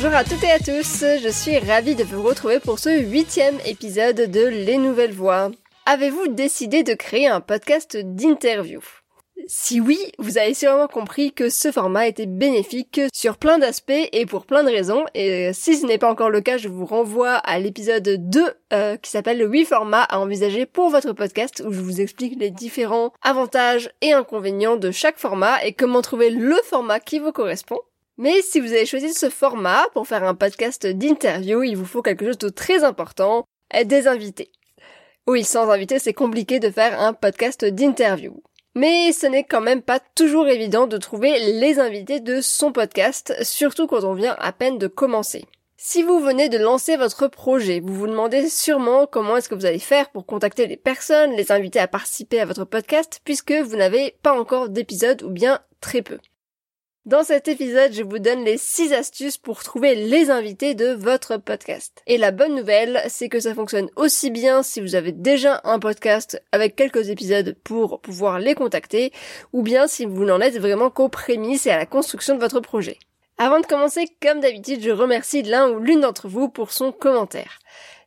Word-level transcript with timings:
Bonjour 0.00 0.14
à 0.14 0.22
toutes 0.22 0.44
et 0.44 0.52
à 0.52 0.60
tous, 0.60 1.02
je 1.24 1.28
suis 1.28 1.58
ravie 1.58 1.96
de 1.96 2.04
vous 2.04 2.22
retrouver 2.22 2.60
pour 2.60 2.78
ce 2.78 3.00
huitième 3.00 3.58
épisode 3.66 4.30
de 4.30 4.46
Les 4.46 4.76
Nouvelles 4.76 5.12
Voix. 5.12 5.50
Avez-vous 5.86 6.28
décidé 6.28 6.84
de 6.84 6.94
créer 6.94 7.26
un 7.26 7.40
podcast 7.40 7.96
d'interview? 7.96 8.80
Si 9.48 9.80
oui, 9.80 9.98
vous 10.20 10.38
avez 10.38 10.54
sûrement 10.54 10.86
compris 10.86 11.32
que 11.32 11.48
ce 11.48 11.72
format 11.72 12.06
était 12.06 12.26
bénéfique 12.26 13.00
sur 13.12 13.38
plein 13.38 13.58
d'aspects 13.58 14.08
et 14.12 14.24
pour 14.24 14.46
plein 14.46 14.62
de 14.62 14.70
raisons. 14.70 15.04
Et 15.14 15.50
si 15.52 15.76
ce 15.76 15.84
n'est 15.84 15.98
pas 15.98 16.12
encore 16.12 16.30
le 16.30 16.42
cas, 16.42 16.58
je 16.58 16.68
vous 16.68 16.86
renvoie 16.86 17.34
à 17.34 17.58
l'épisode 17.58 18.08
2 18.08 18.54
euh, 18.72 18.96
qui 18.98 19.10
s'appelle 19.10 19.38
le 19.38 19.48
8 19.48 19.64
formats 19.64 20.04
à 20.04 20.20
envisager 20.20 20.64
pour 20.64 20.90
votre 20.90 21.12
podcast 21.12 21.60
où 21.66 21.72
je 21.72 21.80
vous 21.80 22.00
explique 22.00 22.38
les 22.38 22.52
différents 22.52 23.12
avantages 23.22 23.90
et 24.00 24.12
inconvénients 24.12 24.76
de 24.76 24.92
chaque 24.92 25.18
format 25.18 25.64
et 25.64 25.72
comment 25.72 26.02
trouver 26.02 26.30
le 26.30 26.54
format 26.62 27.00
qui 27.00 27.18
vous 27.18 27.32
correspond. 27.32 27.80
Mais 28.18 28.42
si 28.42 28.58
vous 28.58 28.72
avez 28.72 28.84
choisi 28.84 29.14
ce 29.14 29.30
format 29.30 29.86
pour 29.94 30.08
faire 30.08 30.24
un 30.24 30.34
podcast 30.34 30.86
d'interview, 30.86 31.62
il 31.62 31.76
vous 31.76 31.84
faut 31.84 32.02
quelque 32.02 32.26
chose 32.26 32.38
de 32.38 32.48
très 32.48 32.82
important, 32.82 33.46
des 33.84 34.08
invités. 34.08 34.50
Oui, 35.28 35.44
sans 35.44 35.70
invités, 35.70 36.00
c'est 36.00 36.14
compliqué 36.14 36.58
de 36.58 36.70
faire 36.70 37.00
un 37.00 37.12
podcast 37.12 37.64
d'interview. 37.64 38.42
Mais 38.74 39.12
ce 39.12 39.26
n'est 39.26 39.44
quand 39.44 39.60
même 39.60 39.82
pas 39.82 40.00
toujours 40.00 40.48
évident 40.48 40.88
de 40.88 40.96
trouver 40.96 41.38
les 41.38 41.78
invités 41.78 42.18
de 42.18 42.40
son 42.40 42.72
podcast, 42.72 43.34
surtout 43.42 43.86
quand 43.86 44.02
on 44.02 44.14
vient 44.14 44.36
à 44.40 44.52
peine 44.52 44.78
de 44.78 44.88
commencer. 44.88 45.44
Si 45.76 46.02
vous 46.02 46.18
venez 46.18 46.48
de 46.48 46.58
lancer 46.58 46.96
votre 46.96 47.28
projet, 47.28 47.78
vous 47.78 47.94
vous 47.94 48.08
demandez 48.08 48.48
sûrement 48.48 49.06
comment 49.06 49.36
est-ce 49.36 49.48
que 49.48 49.54
vous 49.54 49.66
allez 49.66 49.78
faire 49.78 50.10
pour 50.10 50.26
contacter 50.26 50.66
les 50.66 50.76
personnes, 50.76 51.36
les 51.36 51.52
inviter 51.52 51.78
à 51.78 51.86
participer 51.86 52.40
à 52.40 52.46
votre 52.46 52.64
podcast, 52.64 53.20
puisque 53.22 53.52
vous 53.52 53.76
n'avez 53.76 54.16
pas 54.24 54.32
encore 54.32 54.70
d'épisode 54.70 55.22
ou 55.22 55.30
bien 55.30 55.60
très 55.80 56.02
peu. 56.02 56.18
Dans 57.08 57.24
cet 57.24 57.48
épisode, 57.48 57.94
je 57.94 58.02
vous 58.02 58.18
donne 58.18 58.44
les 58.44 58.58
6 58.58 58.92
astuces 58.92 59.38
pour 59.38 59.62
trouver 59.62 59.94
les 59.94 60.28
invités 60.28 60.74
de 60.74 60.88
votre 60.88 61.38
podcast. 61.38 62.02
Et 62.06 62.18
la 62.18 62.32
bonne 62.32 62.54
nouvelle, 62.54 63.00
c'est 63.08 63.30
que 63.30 63.40
ça 63.40 63.54
fonctionne 63.54 63.88
aussi 63.96 64.30
bien 64.30 64.62
si 64.62 64.82
vous 64.82 64.94
avez 64.94 65.12
déjà 65.12 65.62
un 65.64 65.78
podcast 65.78 66.38
avec 66.52 66.76
quelques 66.76 67.08
épisodes 67.08 67.56
pour 67.64 68.02
pouvoir 68.02 68.38
les 68.38 68.54
contacter, 68.54 69.10
ou 69.54 69.62
bien 69.62 69.86
si 69.86 70.04
vous 70.04 70.26
n'en 70.26 70.42
êtes 70.42 70.58
vraiment 70.58 70.90
qu'aux 70.90 71.08
prémices 71.08 71.64
et 71.66 71.70
à 71.70 71.78
la 71.78 71.86
construction 71.86 72.34
de 72.34 72.40
votre 72.40 72.60
projet. 72.60 72.98
Avant 73.38 73.60
de 73.60 73.66
commencer, 73.66 74.04
comme 74.20 74.40
d'habitude, 74.40 74.82
je 74.82 74.90
remercie 74.90 75.42
l'un 75.42 75.70
ou 75.70 75.78
l'une 75.78 76.00
d'entre 76.00 76.28
vous 76.28 76.50
pour 76.50 76.72
son 76.72 76.92
commentaire. 76.92 77.58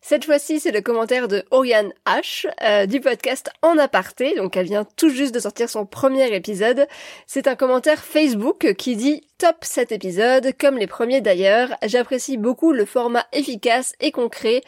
Cette 0.03 0.25
fois-ci, 0.25 0.59
c'est 0.59 0.71
le 0.71 0.81
commentaire 0.81 1.27
de 1.27 1.43
Oriane 1.51 1.93
H 2.07 2.47
euh, 2.63 2.87
du 2.87 2.99
podcast 2.99 3.51
En 3.61 3.77
aparté, 3.77 4.35
donc 4.35 4.57
elle 4.57 4.65
vient 4.65 4.83
tout 4.95 5.09
juste 5.09 5.33
de 5.33 5.39
sortir 5.39 5.69
son 5.69 5.85
premier 5.85 6.33
épisode. 6.35 6.87
C'est 7.27 7.47
un 7.47 7.55
commentaire 7.55 8.03
Facebook 8.03 8.73
qui 8.73 8.95
dit 8.95 9.21
Top 9.37 9.57
cet 9.61 9.91
épisode, 9.91 10.53
comme 10.59 10.79
les 10.79 10.87
premiers 10.87 11.21
d'ailleurs, 11.21 11.69
j'apprécie 11.83 12.37
beaucoup 12.37 12.71
le 12.73 12.85
format 12.85 13.27
efficace 13.31 13.93
et 13.99 14.11
concret 14.11 14.61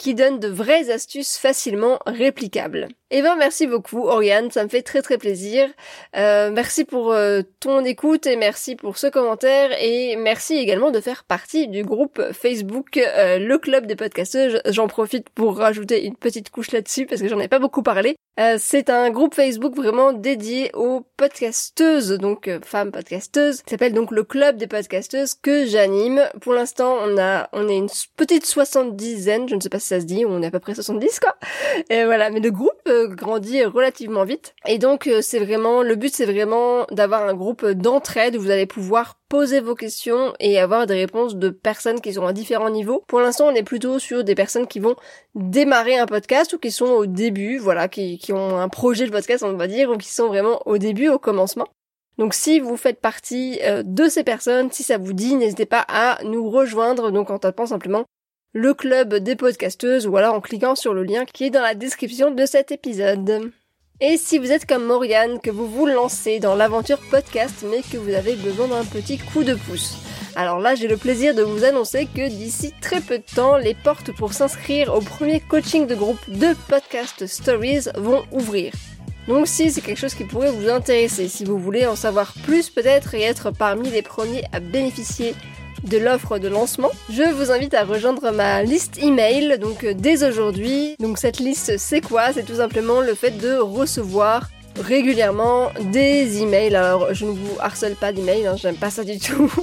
qui 0.00 0.14
donne 0.14 0.38
de 0.38 0.48
vraies 0.48 0.90
astuces 0.90 1.36
facilement 1.36 1.98
réplicables. 2.06 2.88
Eh 3.12 3.22
ben 3.22 3.34
merci 3.36 3.66
beaucoup 3.66 4.06
Oriane, 4.06 4.52
ça 4.52 4.62
me 4.62 4.68
fait 4.68 4.82
très 4.82 5.02
très 5.02 5.18
plaisir. 5.18 5.68
Euh, 6.16 6.50
merci 6.52 6.84
pour 6.84 7.12
euh, 7.12 7.42
ton 7.58 7.84
écoute 7.84 8.24
et 8.26 8.36
merci 8.36 8.76
pour 8.76 8.98
ce 8.98 9.08
commentaire 9.08 9.72
et 9.82 10.14
merci 10.14 10.56
également 10.56 10.92
de 10.92 11.00
faire 11.00 11.24
partie 11.24 11.66
du 11.66 11.82
groupe 11.82 12.22
Facebook 12.32 12.96
euh, 12.96 13.40
Le 13.40 13.58
Club 13.58 13.86
des 13.86 13.96
podcasteurs. 13.96 14.62
J'en 14.66 14.86
profite 14.86 15.28
pour 15.30 15.58
rajouter 15.58 16.06
une 16.06 16.14
petite 16.14 16.50
couche 16.50 16.70
là-dessus 16.70 17.04
parce 17.04 17.20
que 17.20 17.26
j'en 17.26 17.40
ai 17.40 17.48
pas 17.48 17.58
beaucoup 17.58 17.82
parlé. 17.82 18.16
c'est 18.58 18.88
un 18.88 19.10
groupe 19.10 19.34
Facebook 19.34 19.74
vraiment 19.74 20.12
dédié 20.12 20.70
aux 20.74 21.04
podcasteuses, 21.16 22.12
donc 22.12 22.48
femmes 22.64 22.92
podcasteuses. 22.92 23.56
Ça 23.56 23.62
s'appelle 23.72 23.92
donc 23.92 24.12
le 24.12 24.22
Club 24.22 24.56
des 24.56 24.68
podcasteuses 24.68 25.34
que 25.34 25.66
j'anime. 25.66 26.22
Pour 26.40 26.54
l'instant, 26.54 26.96
on 27.02 27.18
a 27.18 27.48
on 27.52 27.68
est 27.68 27.76
une 27.76 27.90
petite 28.16 28.46
soixante-dizaine, 28.46 29.48
je 29.48 29.56
ne 29.56 29.60
sais 29.60 29.68
pas 29.68 29.80
si 29.80 29.89
ça 29.90 30.00
se 30.00 30.06
dit, 30.06 30.24
on 30.26 30.42
est 30.42 30.46
à 30.46 30.50
peu 30.50 30.58
près 30.58 30.74
70 30.74 31.20
quoi. 31.20 31.36
Et 31.90 32.04
voilà, 32.04 32.30
mais 32.30 32.40
le 32.40 32.50
groupe 32.50 32.70
euh, 32.88 33.08
grandit 33.08 33.64
relativement 33.64 34.24
vite. 34.24 34.54
Et 34.66 34.78
donc 34.78 35.06
euh, 35.06 35.20
c'est 35.20 35.38
vraiment, 35.38 35.82
le 35.82 35.96
but 35.96 36.14
c'est 36.14 36.24
vraiment 36.24 36.86
d'avoir 36.90 37.22
un 37.28 37.34
groupe 37.34 37.66
d'entraide 37.66 38.36
où 38.36 38.40
vous 38.40 38.50
allez 38.50 38.66
pouvoir 38.66 39.18
poser 39.28 39.60
vos 39.60 39.74
questions 39.74 40.32
et 40.40 40.58
avoir 40.58 40.86
des 40.86 40.94
réponses 40.94 41.36
de 41.36 41.50
personnes 41.50 42.00
qui 42.00 42.12
sont 42.12 42.26
à 42.26 42.32
différents 42.32 42.70
niveaux. 42.70 43.04
Pour 43.06 43.20
l'instant, 43.20 43.46
on 43.46 43.54
est 43.54 43.62
plutôt 43.62 43.98
sur 43.98 44.24
des 44.24 44.34
personnes 44.34 44.66
qui 44.66 44.80
vont 44.80 44.96
démarrer 45.34 45.96
un 45.98 46.06
podcast 46.06 46.52
ou 46.52 46.58
qui 46.58 46.70
sont 46.70 46.86
au 46.86 47.06
début, 47.06 47.58
voilà, 47.58 47.88
qui, 47.88 48.18
qui 48.18 48.32
ont 48.32 48.58
un 48.58 48.68
projet 48.68 49.06
de 49.06 49.12
podcast, 49.12 49.44
on 49.44 49.52
va 49.52 49.68
dire, 49.68 49.90
ou 49.90 49.96
qui 49.96 50.08
sont 50.08 50.28
vraiment 50.28 50.60
au 50.66 50.78
début, 50.78 51.08
au 51.08 51.18
commencement. 51.18 51.68
Donc 52.18 52.34
si 52.34 52.60
vous 52.60 52.76
faites 52.76 53.00
partie 53.00 53.60
euh, 53.62 53.82
de 53.84 54.08
ces 54.08 54.24
personnes, 54.24 54.70
si 54.70 54.82
ça 54.82 54.98
vous 54.98 55.14
dit, 55.14 55.36
n'hésitez 55.36 55.64
pas 55.64 55.84
à 55.88 56.22
nous 56.24 56.50
rejoindre 56.50 57.10
donc 57.10 57.30
en 57.30 57.38
tapant 57.38 57.66
simplement 57.66 58.04
le 58.52 58.74
club 58.74 59.14
des 59.14 59.36
podcasteuses 59.36 60.08
ou 60.08 60.16
alors 60.16 60.34
en 60.34 60.40
cliquant 60.40 60.74
sur 60.74 60.92
le 60.92 61.04
lien 61.04 61.24
qui 61.24 61.44
est 61.44 61.50
dans 61.50 61.62
la 61.62 61.74
description 61.74 62.32
de 62.32 62.46
cet 62.46 62.72
épisode. 62.72 63.52
Et 64.00 64.16
si 64.16 64.38
vous 64.38 64.50
êtes 64.50 64.66
comme 64.66 64.84
Morgane, 64.84 65.38
que 65.40 65.50
vous 65.50 65.68
vous 65.68 65.86
lancez 65.86 66.40
dans 66.40 66.56
l'aventure 66.56 66.98
podcast 67.10 67.64
mais 67.70 67.82
que 67.82 67.96
vous 67.96 68.12
avez 68.12 68.34
besoin 68.34 68.66
d'un 68.66 68.84
petit 68.84 69.18
coup 69.18 69.44
de 69.44 69.54
pouce. 69.54 69.98
Alors 70.34 70.58
là, 70.58 70.74
j'ai 70.74 70.88
le 70.88 70.96
plaisir 70.96 71.34
de 71.34 71.42
vous 71.42 71.64
annoncer 71.64 72.06
que 72.06 72.28
d'ici 72.28 72.72
très 72.80 73.00
peu 73.00 73.18
de 73.18 73.34
temps, 73.34 73.56
les 73.56 73.74
portes 73.74 74.12
pour 74.16 74.32
s'inscrire 74.32 74.94
au 74.94 75.00
premier 75.00 75.40
coaching 75.40 75.86
de 75.86 75.94
groupe 75.94 76.28
de 76.28 76.54
Podcast 76.68 77.26
Stories 77.26 77.88
vont 77.96 78.24
ouvrir. 78.32 78.72
Donc 79.28 79.46
si 79.46 79.70
c'est 79.70 79.80
quelque 79.80 79.98
chose 79.98 80.14
qui 80.14 80.24
pourrait 80.24 80.50
vous 80.50 80.68
intéresser, 80.68 81.28
si 81.28 81.44
vous 81.44 81.58
voulez 81.58 81.86
en 81.86 81.94
savoir 81.94 82.32
plus 82.44 82.68
peut-être 82.70 83.14
et 83.14 83.22
être 83.22 83.52
parmi 83.52 83.90
les 83.90 84.02
premiers 84.02 84.44
à 84.52 84.58
bénéficier 84.58 85.34
de 85.84 85.98
l'offre 85.98 86.38
de 86.38 86.48
lancement, 86.48 86.90
je 87.10 87.22
vous 87.32 87.50
invite 87.50 87.74
à 87.74 87.84
rejoindre 87.84 88.30
ma 88.32 88.62
liste 88.62 89.02
email 89.02 89.58
donc 89.58 89.84
euh, 89.84 89.94
dès 89.94 90.24
aujourd'hui. 90.24 90.96
Donc 90.98 91.18
cette 91.18 91.38
liste 91.38 91.78
c'est 91.78 92.00
quoi? 92.00 92.32
C'est 92.32 92.44
tout 92.44 92.56
simplement 92.56 93.00
le 93.00 93.14
fait 93.14 93.30
de 93.30 93.56
recevoir 93.56 94.48
régulièrement 94.78 95.70
des 95.92 96.42
emails. 96.42 96.74
Alors 96.74 97.12
je 97.12 97.24
ne 97.24 97.30
vous 97.30 97.56
harcèle 97.60 97.96
pas 97.96 98.12
d'emails, 98.12 98.46
hein, 98.46 98.56
j'aime 98.56 98.76
pas 98.76 98.90
ça 98.90 99.04
du 99.04 99.18
tout. 99.18 99.50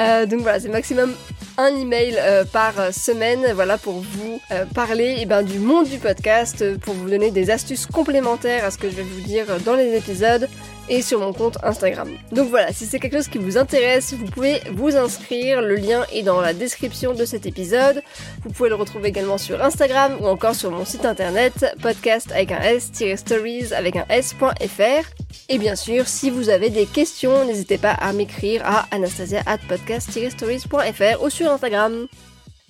Euh, 0.00 0.24
donc 0.24 0.40
voilà, 0.40 0.58
c'est 0.58 0.70
maximum 0.70 1.12
un 1.58 1.68
email 1.68 2.16
euh, 2.18 2.44
par 2.44 2.72
semaine, 2.92 3.52
voilà 3.54 3.76
pour 3.76 4.00
vous 4.00 4.40
parler 4.74 5.18
eh 5.20 5.26
ben, 5.26 5.42
du 5.42 5.58
monde 5.58 5.86
du 5.86 5.98
podcast, 5.98 6.78
pour 6.78 6.94
vous 6.94 7.08
donner 7.08 7.30
des 7.30 7.50
astuces 7.50 7.86
complémentaires 7.86 8.64
à 8.64 8.70
ce 8.70 8.78
que 8.78 8.90
je 8.90 8.96
vais 8.96 9.02
vous 9.02 9.20
dire 9.20 9.46
dans 9.64 9.74
les 9.74 9.94
épisodes 9.94 10.48
et 10.88 11.02
sur 11.02 11.20
mon 11.20 11.32
compte 11.32 11.58
Instagram. 11.62 12.08
Donc 12.32 12.48
voilà, 12.48 12.72
si 12.72 12.86
c'est 12.86 12.98
quelque 12.98 13.16
chose 13.16 13.28
qui 13.28 13.38
vous 13.38 13.56
intéresse, 13.56 14.14
vous 14.14 14.26
pouvez 14.26 14.60
vous 14.72 14.96
inscrire, 14.96 15.62
le 15.62 15.76
lien 15.76 16.04
est 16.12 16.22
dans 16.22 16.40
la 16.40 16.52
description 16.52 17.14
de 17.14 17.24
cet 17.24 17.46
épisode. 17.46 18.02
Vous 18.44 18.50
pouvez 18.50 18.68
le 18.68 18.74
retrouver 18.74 19.08
également 19.08 19.38
sur 19.38 19.62
Instagram 19.62 20.16
ou 20.20 20.26
encore 20.26 20.54
sur 20.54 20.70
mon 20.70 20.84
site 20.84 21.04
internet 21.04 21.66
podcast 21.80 22.30
avec 22.32 22.52
un 22.52 22.60
s-stories 22.60 23.72
avec 23.72 23.96
un 23.96 24.04
s.fr. 24.08 25.08
Et 25.48 25.58
bien 25.58 25.76
sûr, 25.76 26.06
si 26.06 26.30
vous 26.30 26.48
avez 26.48 26.70
des 26.70 26.86
questions, 26.86 27.44
n'hésitez 27.44 27.78
pas 27.78 27.92
à 27.92 28.12
m'écrire 28.12 28.62
à 28.64 28.86
anastasia 28.90 29.42
at 29.46 29.58
podcast-stories.fr 29.68 31.22
ou 31.22 31.30
sur 31.30 31.50
Instagram. 31.50 32.06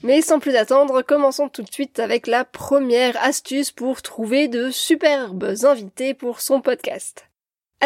Mais 0.02 0.20
sans 0.20 0.38
plus 0.38 0.54
attendre, 0.54 1.00
commençons 1.00 1.48
tout 1.48 1.62
de 1.62 1.72
suite 1.72 1.98
avec 1.98 2.26
la 2.26 2.44
première 2.44 3.16
astuce 3.22 3.70
pour 3.70 4.02
trouver 4.02 4.48
de 4.48 4.70
superbes 4.70 5.54
invités 5.64 6.12
pour 6.12 6.40
son 6.40 6.60
podcast. 6.60 7.24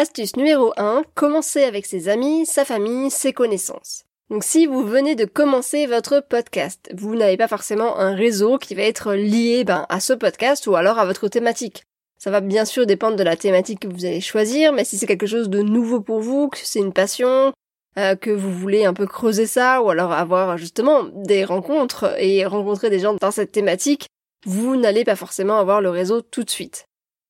Astuce 0.01 0.37
numéro 0.37 0.71
1, 0.77 1.03
commencez 1.13 1.65
avec 1.65 1.85
ses 1.85 2.07
amis, 2.07 2.45
sa 2.45 2.63
famille, 2.63 3.11
ses 3.11 3.33
connaissances. 3.33 4.05
Donc 4.29 4.45
si 4.45 4.65
vous 4.65 4.87
venez 4.87 5.15
de 5.15 5.25
commencer 5.25 5.87
votre 5.87 6.21
podcast, 6.21 6.89
vous 6.95 7.17
n'avez 7.17 7.35
pas 7.35 7.49
forcément 7.49 7.99
un 7.99 8.15
réseau 8.15 8.57
qui 8.57 8.75
va 8.75 8.83
être 8.83 9.13
lié 9.13 9.65
ben, 9.65 9.85
à 9.89 9.99
ce 9.99 10.13
podcast 10.13 10.67
ou 10.67 10.77
alors 10.77 10.99
à 10.99 11.05
votre 11.05 11.27
thématique. 11.27 11.83
Ça 12.17 12.31
va 12.31 12.39
bien 12.39 12.63
sûr 12.63 12.85
dépendre 12.85 13.17
de 13.17 13.23
la 13.23 13.35
thématique 13.35 13.81
que 13.81 13.89
vous 13.89 14.05
allez 14.05 14.21
choisir, 14.21 14.71
mais 14.71 14.85
si 14.85 14.97
c'est 14.97 15.05
quelque 15.05 15.27
chose 15.27 15.49
de 15.49 15.61
nouveau 15.61 15.99
pour 15.99 16.21
vous, 16.21 16.47
que 16.47 16.59
c'est 16.63 16.79
une 16.79 16.93
passion, 16.93 17.51
euh, 17.97 18.15
que 18.15 18.31
vous 18.31 18.53
voulez 18.53 18.85
un 18.85 18.93
peu 18.93 19.05
creuser 19.05 19.47
ça, 19.47 19.81
ou 19.81 19.89
alors 19.89 20.13
avoir 20.13 20.57
justement 20.57 21.03
des 21.13 21.43
rencontres 21.43 22.15
et 22.19 22.45
rencontrer 22.45 22.89
des 22.89 22.99
gens 22.99 23.15
dans 23.19 23.31
cette 23.31 23.51
thématique, 23.51 24.07
vous 24.45 24.77
n'allez 24.77 25.03
pas 25.03 25.17
forcément 25.17 25.59
avoir 25.59 25.81
le 25.81 25.89
réseau 25.89 26.21
tout 26.21 26.45
de 26.45 26.49
suite. 26.49 26.85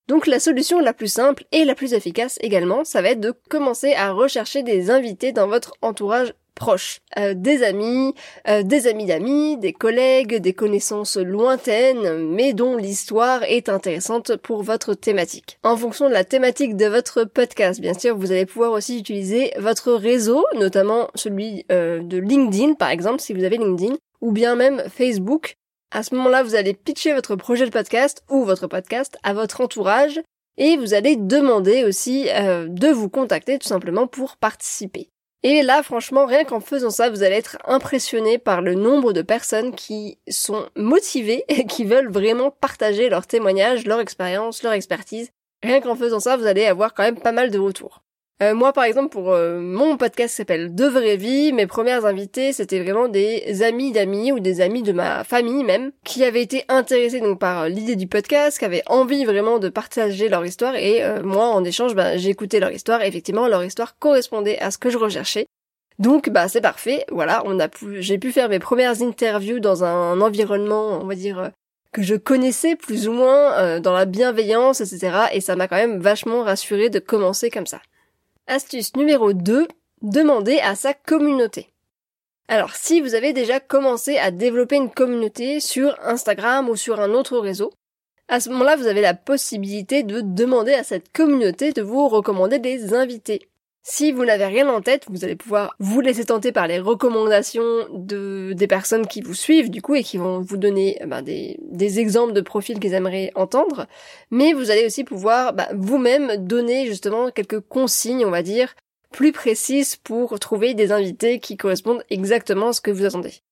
Donc 0.08 0.26
la 0.26 0.40
solution 0.40 0.80
la 0.80 0.92
plus 0.92 1.12
simple 1.12 1.44
et 1.52 1.64
la 1.64 1.74
plus 1.74 1.94
efficace 1.94 2.38
également, 2.40 2.84
ça 2.84 3.02
va 3.02 3.10
être 3.10 3.20
de 3.20 3.32
commencer 3.48 3.94
à 3.94 4.10
rechercher 4.10 4.62
des 4.62 4.90
invités 4.90 5.32
dans 5.32 5.46
votre 5.46 5.72
entourage 5.82 6.34
proches, 6.60 7.00
euh, 7.18 7.32
des 7.34 7.62
amis, 7.62 8.14
euh, 8.46 8.62
des 8.62 8.86
amis 8.86 9.06
d'amis, 9.06 9.56
des 9.56 9.72
collègues, 9.72 10.36
des 10.36 10.52
connaissances 10.52 11.16
lointaines, 11.16 12.28
mais 12.28 12.52
dont 12.52 12.76
l'histoire 12.76 13.42
est 13.44 13.68
intéressante 13.68 14.36
pour 14.36 14.62
votre 14.62 14.94
thématique. 14.94 15.58
En 15.62 15.76
fonction 15.76 16.08
de 16.08 16.12
la 16.12 16.24
thématique 16.24 16.76
de 16.76 16.86
votre 16.86 17.24
podcast, 17.24 17.80
bien 17.80 17.94
sûr, 17.94 18.16
vous 18.16 18.30
allez 18.30 18.46
pouvoir 18.46 18.72
aussi 18.72 18.98
utiliser 18.98 19.52
votre 19.58 19.92
réseau, 19.92 20.44
notamment 20.54 21.08
celui 21.14 21.64
euh, 21.72 22.00
de 22.02 22.18
LinkedIn 22.18 22.74
par 22.74 22.90
exemple, 22.90 23.20
si 23.20 23.32
vous 23.32 23.44
avez 23.44 23.56
LinkedIn, 23.56 23.96
ou 24.20 24.30
bien 24.30 24.54
même 24.54 24.82
Facebook. 24.94 25.56
À 25.90 26.02
ce 26.02 26.14
moment-là, 26.14 26.42
vous 26.42 26.54
allez 26.54 26.74
pitcher 26.74 27.12
votre 27.12 27.36
projet 27.36 27.66
de 27.66 27.70
podcast 27.70 28.22
ou 28.28 28.44
votre 28.44 28.66
podcast 28.66 29.18
à 29.22 29.32
votre 29.32 29.60
entourage 29.60 30.20
et 30.56 30.76
vous 30.76 30.94
allez 30.94 31.16
demander 31.16 31.84
aussi 31.84 32.24
de 32.24 32.88
vous 32.88 33.08
contacter 33.08 33.58
tout 33.58 33.68
simplement 33.68 34.06
pour 34.06 34.36
participer. 34.36 35.10
Et 35.42 35.62
là, 35.62 35.82
franchement, 35.82 36.26
rien 36.26 36.44
qu'en 36.44 36.60
faisant 36.60 36.90
ça, 36.90 37.08
vous 37.08 37.22
allez 37.22 37.36
être 37.36 37.56
impressionné 37.64 38.36
par 38.36 38.60
le 38.60 38.74
nombre 38.74 39.14
de 39.14 39.22
personnes 39.22 39.74
qui 39.74 40.18
sont 40.28 40.68
motivées 40.76 41.44
et 41.48 41.66
qui 41.66 41.84
veulent 41.84 42.12
vraiment 42.12 42.50
partager 42.50 43.08
leur 43.08 43.26
témoignage, 43.26 43.86
leur 43.86 44.00
expérience, 44.00 44.62
leur 44.62 44.74
expertise. 44.74 45.30
Rien 45.62 45.80
qu'en 45.80 45.96
faisant 45.96 46.20
ça, 46.20 46.36
vous 46.36 46.46
allez 46.46 46.66
avoir 46.66 46.92
quand 46.92 47.04
même 47.04 47.18
pas 47.18 47.32
mal 47.32 47.50
de 47.50 47.58
retours. 47.58 48.02
Euh, 48.42 48.54
moi, 48.54 48.72
par 48.72 48.84
exemple, 48.84 49.10
pour 49.10 49.32
euh, 49.32 49.60
mon 49.60 49.98
podcast 49.98 50.34
s'appelle 50.34 50.74
De 50.74 50.86
vraie 50.86 51.16
vie, 51.16 51.52
mes 51.52 51.66
premières 51.66 52.06
invitées, 52.06 52.54
c'était 52.54 52.82
vraiment 52.82 53.06
des 53.06 53.62
amis 53.62 53.92
d'amis 53.92 54.32
ou 54.32 54.40
des 54.40 54.62
amis 54.62 54.82
de 54.82 54.92
ma 54.92 55.24
famille 55.24 55.62
même, 55.62 55.92
qui 56.04 56.24
avaient 56.24 56.40
été 56.40 56.64
intéressés 56.68 57.20
donc 57.20 57.38
par 57.38 57.62
euh, 57.62 57.68
l'idée 57.68 57.96
du 57.96 58.06
podcast, 58.06 58.58
qui 58.58 58.64
avaient 58.64 58.82
envie 58.86 59.26
vraiment 59.26 59.58
de 59.58 59.68
partager 59.68 60.30
leur 60.30 60.46
histoire, 60.46 60.74
et 60.74 61.02
moi, 61.22 61.48
en 61.48 61.64
échange, 61.64 61.94
bah, 61.94 62.14
écouté 62.14 62.60
leur 62.60 62.72
histoire, 62.72 63.02
et 63.02 63.08
effectivement, 63.08 63.46
leur 63.46 63.62
histoire 63.62 63.98
correspondait 63.98 64.58
à 64.58 64.70
ce 64.70 64.78
que 64.78 64.88
je 64.88 64.96
recherchais. 64.96 65.46
Donc, 65.98 66.30
bah, 66.30 66.48
c'est 66.48 66.62
parfait. 66.62 67.04
Voilà, 67.10 67.42
on 67.44 67.60
a 67.60 67.68
pu, 67.68 68.00
j'ai 68.00 68.18
pu 68.18 68.32
faire 68.32 68.48
mes 68.48 68.58
premières 68.58 69.02
interviews 69.02 69.60
dans 69.60 69.84
un 69.84 70.20
environnement, 70.20 70.98
on 71.02 71.06
va 71.06 71.14
dire, 71.14 71.50
que 71.92 72.02
je 72.02 72.14
connaissais 72.14 72.76
plus 72.76 73.06
ou 73.06 73.12
moins, 73.12 73.80
dans 73.80 73.92
la 73.92 74.06
bienveillance, 74.06 74.80
etc. 74.80 75.10
Et 75.32 75.40
ça 75.42 75.56
m'a 75.56 75.68
quand 75.68 75.76
même 75.76 76.00
vachement 76.00 76.42
rassuré 76.42 76.88
de 76.88 77.00
commencer 77.00 77.50
comme 77.50 77.66
ça. 77.66 77.80
Astuce 78.46 78.96
numéro 78.96 79.32
2, 79.32 79.68
demander 80.02 80.58
à 80.58 80.74
sa 80.74 80.92
communauté. 80.94 81.68
Alors 82.48 82.74
si 82.74 83.00
vous 83.00 83.14
avez 83.14 83.32
déjà 83.32 83.60
commencé 83.60 84.18
à 84.18 84.30
développer 84.30 84.76
une 84.76 84.90
communauté 84.90 85.60
sur 85.60 85.96
Instagram 86.02 86.68
ou 86.68 86.74
sur 86.74 87.00
un 87.00 87.12
autre 87.12 87.38
réseau, 87.38 87.72
à 88.26 88.40
ce 88.40 88.48
moment-là, 88.50 88.76
vous 88.76 88.86
avez 88.86 89.00
la 89.00 89.14
possibilité 89.14 90.04
de 90.04 90.20
demander 90.20 90.72
à 90.72 90.84
cette 90.84 91.12
communauté 91.12 91.72
de 91.72 91.82
vous 91.82 92.08
recommander 92.08 92.60
des 92.60 92.94
invités. 92.94 93.48
Si 93.82 94.12
vous 94.12 94.26
n'avez 94.26 94.44
rien 94.44 94.68
en 94.68 94.82
tête, 94.82 95.06
vous 95.08 95.24
allez 95.24 95.36
pouvoir 95.36 95.74
vous 95.78 96.02
laisser 96.02 96.26
tenter 96.26 96.52
par 96.52 96.66
les 96.66 96.78
recommandations 96.78 97.62
de, 97.90 98.52
des 98.54 98.66
personnes 98.66 99.06
qui 99.06 99.22
vous 99.22 99.34
suivent, 99.34 99.70
du 99.70 99.80
coup, 99.80 99.94
et 99.94 100.02
qui 100.02 100.18
vont 100.18 100.40
vous 100.40 100.58
donner 100.58 100.98
eh 101.00 101.06
ben, 101.06 101.22
des, 101.22 101.98
exemples 101.98 102.34
de 102.34 102.42
profils 102.42 102.78
qu'ils 102.78 102.92
aimeraient 102.92 103.32
entendre. 103.34 103.86
Mais 104.30 104.52
vous 104.52 104.70
allez 104.70 104.84
aussi 104.84 105.02
pouvoir 105.02 105.54
bah, 105.54 105.68
vous-même 105.74 106.36
donner 106.36 106.86
justement 106.86 107.30
quelques 107.30 107.60
consignes, 107.60 108.26
on 108.26 108.30
va 108.30 108.42
dire, 108.42 108.74
plus 109.12 109.32
précises 109.32 109.96
pour 109.96 110.38
trouver 110.38 110.74
des 110.74 110.92
invités 110.92 111.40
qui 111.40 111.56
correspondent 111.56 112.04
exactement 112.10 112.68
à 112.68 112.72
ce 112.74 112.82
que 112.82 112.90
vous 112.90 113.06
attendez. 113.06 113.42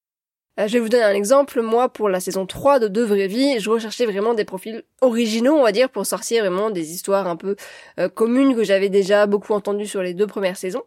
Euh, 0.58 0.66
je 0.66 0.72
vais 0.72 0.81
vous 0.81 0.88
donner 0.88 1.05
un 1.05 1.14
exemple. 1.14 1.60
Moi, 1.62 1.88
pour 1.88 2.08
la 2.08 2.20
saison 2.20 2.46
3 2.46 2.81
de 2.81 2.88
De 2.88 3.02
Vraie 3.02 3.28
Vie, 3.28 3.60
je 3.60 3.70
recherchais 3.70 4.06
vraiment 4.06 4.34
des 4.34 4.44
profils 4.44 4.82
originaux, 5.00 5.55
on 5.55 5.62
va 5.62 5.72
dire, 5.72 5.88
pour 5.88 6.05
sortir 6.05 6.43
vraiment 6.43 6.70
des 6.70 6.93
histoires 6.93 7.28
un 7.28 7.37
peu 7.37 7.56
euh, 8.00 8.08
communes 8.08 8.56
que 8.56 8.64
j'avais 8.64 8.88
déjà 8.88 9.26
beaucoup 9.26 9.52
entendues 9.52 9.87
sur 9.87 10.02
les 10.02 10.14
deux 10.14 10.26
premières 10.26 10.56
saisons. 10.56 10.82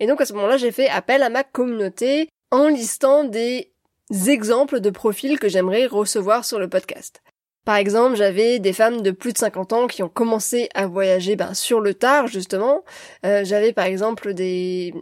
Et 0.00 0.06
donc 0.06 0.20
à 0.20 0.26
ce 0.26 0.32
moment-là, 0.34 0.56
j'ai 0.56 0.72
fait 0.72 0.88
appel 0.88 1.22
à 1.22 1.30
ma 1.30 1.44
communauté 1.44 2.28
en 2.50 2.68
listant 2.68 3.24
des 3.24 3.72
exemples 4.26 4.80
de 4.80 4.90
profils 4.90 5.38
que 5.38 5.48
j'aimerais 5.48 5.86
recevoir 5.86 6.44
sur 6.44 6.58
le 6.58 6.68
podcast. 6.68 7.22
Par 7.64 7.76
exemple, 7.76 8.16
j'avais 8.16 8.58
des 8.58 8.74
femmes 8.74 9.00
de 9.00 9.10
plus 9.10 9.32
de 9.32 9.38
50 9.38 9.72
ans 9.72 9.86
qui 9.86 10.02
ont 10.02 10.08
commencé 10.08 10.68
à 10.74 10.86
voyager 10.86 11.34
ben, 11.34 11.54
sur 11.54 11.80
le 11.80 11.94
tard, 11.94 12.26
justement. 12.26 12.84
Euh, 13.24 13.42
j'avais 13.44 13.72
par 13.72 13.86
exemple 13.86 14.34
des, 14.34 14.92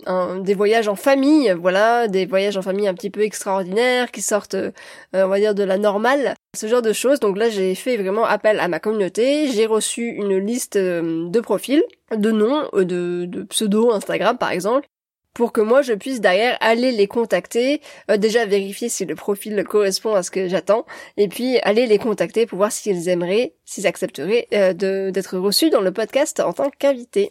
voyages 0.57 0.87
en 0.87 0.95
famille, 0.95 1.53
voilà, 1.59 2.07
des 2.07 2.25
voyages 2.25 2.57
en 2.57 2.63
famille 2.63 2.87
un 2.87 2.95
petit 2.95 3.11
peu 3.11 3.23
extraordinaires 3.23 4.13
qui 4.13 4.23
sortent, 4.23 4.55
euh, 4.55 4.71
on 5.13 5.27
va 5.27 5.41
dire, 5.41 5.57
de 5.57 5.65
la 5.65 5.77
normale, 5.77 6.35
ce 6.57 6.69
genre 6.69 6.83
de 6.83 6.93
choses. 6.93 7.19
Donc 7.19 7.37
là, 7.37 7.51
j'ai 7.51 7.75
fait 7.75 7.97
vraiment 7.97 8.25
appel 8.25 8.61
à 8.61 8.69
ma 8.69 8.79
communauté. 8.79 9.49
J'ai 9.49 9.67
reçu 9.67 10.07
une 10.07 10.37
liste 10.39 10.77
euh, 10.77 11.29
de 11.29 11.41
profils, 11.41 11.83
de 12.17 12.31
noms, 12.31 12.69
de, 12.75 13.25
de 13.27 13.43
pseudo 13.43 13.91
Instagram 13.93 14.39
par 14.39 14.51
exemple, 14.51 14.87
pour 15.35 15.53
que 15.53 15.61
moi 15.61 15.83
je 15.83 15.93
puisse 15.93 16.21
derrière 16.21 16.57
aller 16.61 16.93
les 16.93 17.07
contacter, 17.07 17.81
euh, 18.11 18.17
déjà 18.17 18.47
vérifier 18.47 18.89
si 18.89 19.05
le 19.05 19.15
profil 19.15 19.63
correspond 19.65 20.15
à 20.15 20.23
ce 20.23 20.31
que 20.31 20.49
j'attends, 20.49 20.87
et 21.17 21.29
puis 21.29 21.59
aller 21.61 21.87
les 21.87 21.99
contacter 21.99 22.47
pour 22.47 22.59
voir 22.59 22.73
s'ils 22.73 23.09
aimeraient, 23.09 23.55
s'ils 23.65 23.87
accepteraient 23.87 24.49
euh, 24.53 25.11
d'être 25.11 25.39
reçus 25.39 25.71
dans 25.71 25.81
le 25.81 25.93
podcast 25.93 26.41
en 26.41 26.53
tant 26.53 26.71
qu'invité. 26.71 27.31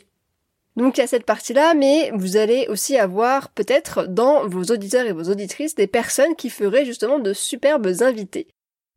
Donc 0.77 0.97
il 0.97 1.01
y 1.01 1.03
a 1.03 1.07
cette 1.07 1.25
partie-là, 1.25 1.73
mais 1.73 2.11
vous 2.13 2.37
allez 2.37 2.65
aussi 2.69 2.97
avoir 2.97 3.49
peut-être 3.49 4.07
dans 4.07 4.47
vos 4.47 4.63
auditeurs 4.63 5.05
et 5.05 5.11
vos 5.11 5.29
auditrices 5.29 5.75
des 5.75 5.87
personnes 5.87 6.35
qui 6.35 6.49
feraient 6.49 6.85
justement 6.85 7.19
de 7.19 7.33
superbes 7.33 7.91
invités. 8.01 8.47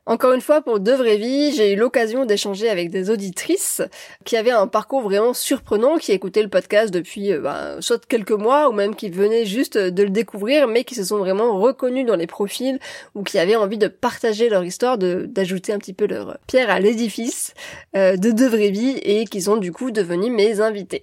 Encore 0.07 0.33
une 0.33 0.41
fois, 0.41 0.61
pour 0.61 0.79
de 0.79 0.91
vraies 0.91 1.17
vies, 1.17 1.51
j'ai 1.51 1.73
eu 1.73 1.75
l'occasion 1.75 2.25
d'échanger 2.25 2.69
avec 2.69 2.91
des 2.91 3.09
auditrices 3.09 3.81
qui 4.23 4.37
avaient 4.37 4.51
un 4.51 4.67
parcours 4.67 5.01
vraiment 5.01 5.33
surprenant, 5.33 5.97
qui 5.97 6.11
écoutaient 6.11 6.43
le 6.43 6.49
podcast 6.49 6.93
depuis 6.93 7.33
euh, 7.33 7.39
bah, 7.39 7.77
soit 7.79 8.05
quelques 8.05 8.29
mois 8.29 8.69
ou 8.69 8.71
même 8.71 8.95
qui 8.95 9.09
venaient 9.09 9.45
juste 9.45 9.79
de 9.79 10.03
le 10.03 10.11
découvrir, 10.11 10.67
mais 10.67 10.83
qui 10.83 10.93
se 10.93 11.03
sont 11.03 11.17
vraiment 11.17 11.59
reconnus 11.59 12.05
dans 12.05 12.15
les 12.15 12.27
profils 12.27 12.79
ou 13.15 13.23
qui 13.23 13.39
avaient 13.39 13.55
envie 13.55 13.79
de 13.79 13.87
partager 13.87 14.47
leur 14.47 14.63
histoire, 14.63 14.99
d'ajouter 14.99 15.73
un 15.73 15.79
petit 15.79 15.93
peu 15.93 16.05
leur 16.05 16.37
pierre 16.45 16.69
à 16.69 16.79
l'édifice 16.79 17.55
euh, 17.95 18.15
de 18.15 18.29
de 18.29 18.45
vraies 18.45 18.69
vies 18.69 18.99
et 19.01 19.25
qui 19.25 19.41
sont 19.41 19.57
du 19.57 19.71
coup 19.71 19.89
devenus 19.89 20.31
mes 20.31 20.61
invités. 20.61 21.01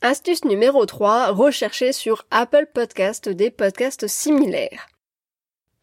Astuce 0.00 0.44
numéro 0.46 0.86
3, 0.86 1.32
rechercher 1.32 1.92
sur 1.92 2.24
Apple 2.30 2.68
Podcast 2.72 3.28
des 3.28 3.50
podcasts 3.50 4.06
similaires. 4.06 4.93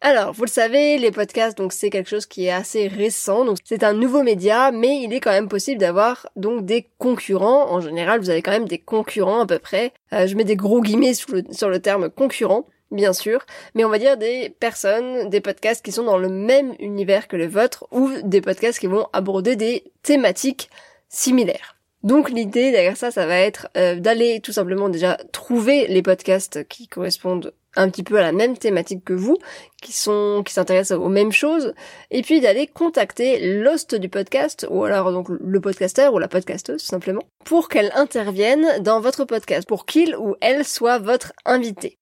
Alors, 0.04 0.32
vous 0.32 0.42
le 0.42 0.50
savez, 0.50 0.98
les 0.98 1.12
podcasts, 1.12 1.56
donc 1.56 1.72
c'est 1.72 1.88
quelque 1.88 2.10
chose 2.10 2.26
qui 2.26 2.46
est 2.46 2.50
assez 2.50 2.88
récent, 2.88 3.44
donc 3.44 3.58
c'est 3.62 3.84
un 3.84 3.92
nouveau 3.92 4.24
média, 4.24 4.72
mais 4.72 5.00
il 5.00 5.12
est 5.12 5.20
quand 5.20 5.30
même 5.30 5.48
possible 5.48 5.78
d'avoir 5.78 6.28
donc 6.34 6.64
des 6.64 6.88
concurrents. 6.98 7.70
En 7.70 7.80
général, 7.80 8.18
vous 8.18 8.28
avez 8.28 8.42
quand 8.42 8.50
même 8.50 8.66
des 8.66 8.80
concurrents 8.80 9.42
à 9.42 9.46
peu 9.46 9.60
près. 9.60 9.92
Euh, 10.12 10.26
je 10.26 10.34
mets 10.34 10.42
des 10.42 10.56
gros 10.56 10.80
guillemets 10.80 11.14
sur 11.14 11.68
le, 11.68 11.78
terme 11.78 12.10
concurrent, 12.10 12.66
bien 12.90 13.12
sûr, 13.12 13.46
mais 13.76 13.84
on 13.84 13.90
va 13.90 14.00
dire 14.00 14.16
des 14.16 14.50
personnes, 14.58 15.28
des 15.28 15.40
podcasts 15.40 15.84
qui 15.84 15.92
sont 15.92 16.02
dans 16.02 16.18
le 16.18 16.28
même 16.28 16.74
univers 16.80 17.28
que 17.28 17.36
le 17.36 17.46
vôtre, 17.46 17.86
ou 17.92 18.10
des 18.24 18.40
podcasts 18.40 18.80
qui 18.80 18.88
vont 18.88 19.06
aborder 19.12 19.54
des 19.54 19.84
thématiques 20.02 20.68
similaires. 21.10 21.76
Donc 22.02 22.28
l'idée 22.28 22.72
derrière 22.72 22.96
ça, 22.96 23.12
ça 23.12 23.26
va 23.26 23.36
être 23.36 23.68
euh, 23.76 23.94
d'aller 23.94 24.40
tout 24.40 24.50
simplement 24.50 24.88
déjà 24.88 25.16
trouver 25.30 25.86
les 25.86 26.02
podcasts 26.02 26.66
qui 26.66 26.88
correspondent 26.88 27.52
un 27.76 27.88
petit 27.88 28.02
peu 28.02 28.18
à 28.18 28.22
la 28.22 28.32
même 28.32 28.56
thématique 28.56 29.04
que 29.04 29.12
vous, 29.12 29.38
qui 29.80 29.92
sont 29.92 30.42
qui 30.44 30.52
s'intéressent 30.52 30.98
aux 30.98 31.08
mêmes 31.08 31.32
choses, 31.32 31.74
et 32.10 32.22
puis 32.22 32.40
d'aller 32.40 32.66
contacter 32.66 33.54
l'host 33.60 33.94
du 33.94 34.08
podcast, 34.08 34.66
ou 34.70 34.84
alors 34.84 35.12
donc 35.12 35.28
le 35.28 35.60
podcasteur 35.60 36.14
ou 36.14 36.18
la 36.18 36.28
podcasteuse 36.28 36.82
simplement, 36.82 37.22
pour 37.44 37.68
qu'elle 37.68 37.92
intervienne 37.94 38.82
dans 38.82 39.00
votre 39.00 39.24
podcast, 39.24 39.66
pour 39.66 39.86
qu'il 39.86 40.16
ou 40.16 40.36
elle 40.40 40.64
soit 40.64 40.98
votre 40.98 41.32
invité. 41.44 41.98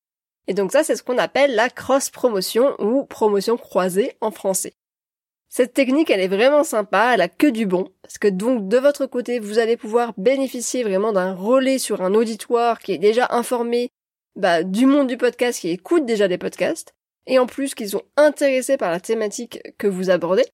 Et 0.47 0.55
donc 0.55 0.73
ça, 0.73 0.83
c'est 0.83 0.97
ce 0.97 1.03
qu'on 1.03 1.19
appelle 1.19 1.55
la 1.55 1.71
cross-promotion 1.71 2.75
ou 2.81 3.05
promotion 3.05 3.57
croisée 3.57 4.17
en 4.21 4.31
français. 4.31 4.75
Cette 5.49 5.75
technique, 5.75 6.11
elle 6.11 6.21
est 6.21 6.29
vraiment 6.29 6.63
sympa, 6.63 7.13
elle 7.15 7.21
a 7.21 7.29
que 7.29 7.49
du 7.49 7.67
bon, 7.67 7.89
parce 8.03 8.19
que 8.19 8.29
donc 8.29 8.69
de 8.69 8.79
votre 8.79 9.07
côté, 9.07 9.41
vous 9.41 9.59
allez 9.59 9.77
pouvoir 9.77 10.13
bénéficier 10.17 10.85
vraiment 10.85 11.13
d'un 11.13 11.35
relais 11.35 11.79
sur 11.79 12.03
un 12.03 12.15
auditoire 12.15 12.79
qui 12.79 12.93
est 12.93 12.99
déjà 12.99 13.27
informé 13.31 13.91
bah, 14.37 14.63
du 14.63 14.87
monde 14.87 15.09
du 15.09 15.17
podcast, 15.17 15.61
qui 15.61 15.71
écoute 15.71 16.07
déjà 16.07 16.29
des 16.29 16.39
podcasts, 16.39 16.95
et 17.27 17.39
en 17.39 17.47
plus 17.47 17.75
qu'ils 17.75 17.91
sont 17.91 18.03
intéressés 18.17 18.77
par 18.77 18.91
la 18.91 19.01
thématique 19.01 19.61
que 19.79 19.87
vous 19.87 20.11
abordez. 20.11 20.45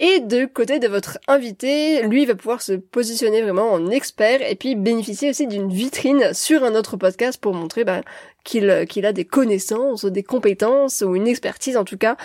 Et 0.00 0.18
de 0.18 0.44
côté 0.44 0.80
de 0.80 0.88
votre 0.88 1.18
invité, 1.28 2.02
lui 2.02 2.26
va 2.26 2.34
pouvoir 2.34 2.62
se 2.62 2.72
positionner 2.72 3.42
vraiment 3.42 3.72
en 3.72 3.90
expert 3.90 4.42
et 4.42 4.56
puis 4.56 4.74
bénéficier 4.74 5.30
aussi 5.30 5.46
d'une 5.46 5.72
vitrine 5.72 6.34
sur 6.34 6.64
un 6.64 6.74
autre 6.74 6.96
podcast 6.96 7.40
pour 7.40 7.54
montrer 7.54 7.84
bah, 7.84 8.02
qu'il 8.44 8.86
qu'il 8.88 9.06
a 9.06 9.12
des 9.12 9.24
connaissances, 9.24 10.04
des 10.04 10.24
compétences 10.24 11.02
ou 11.02 11.14
une 11.14 11.28
expertise 11.28 11.76
en 11.76 11.84
tout 11.84 11.98
cas 11.98 12.16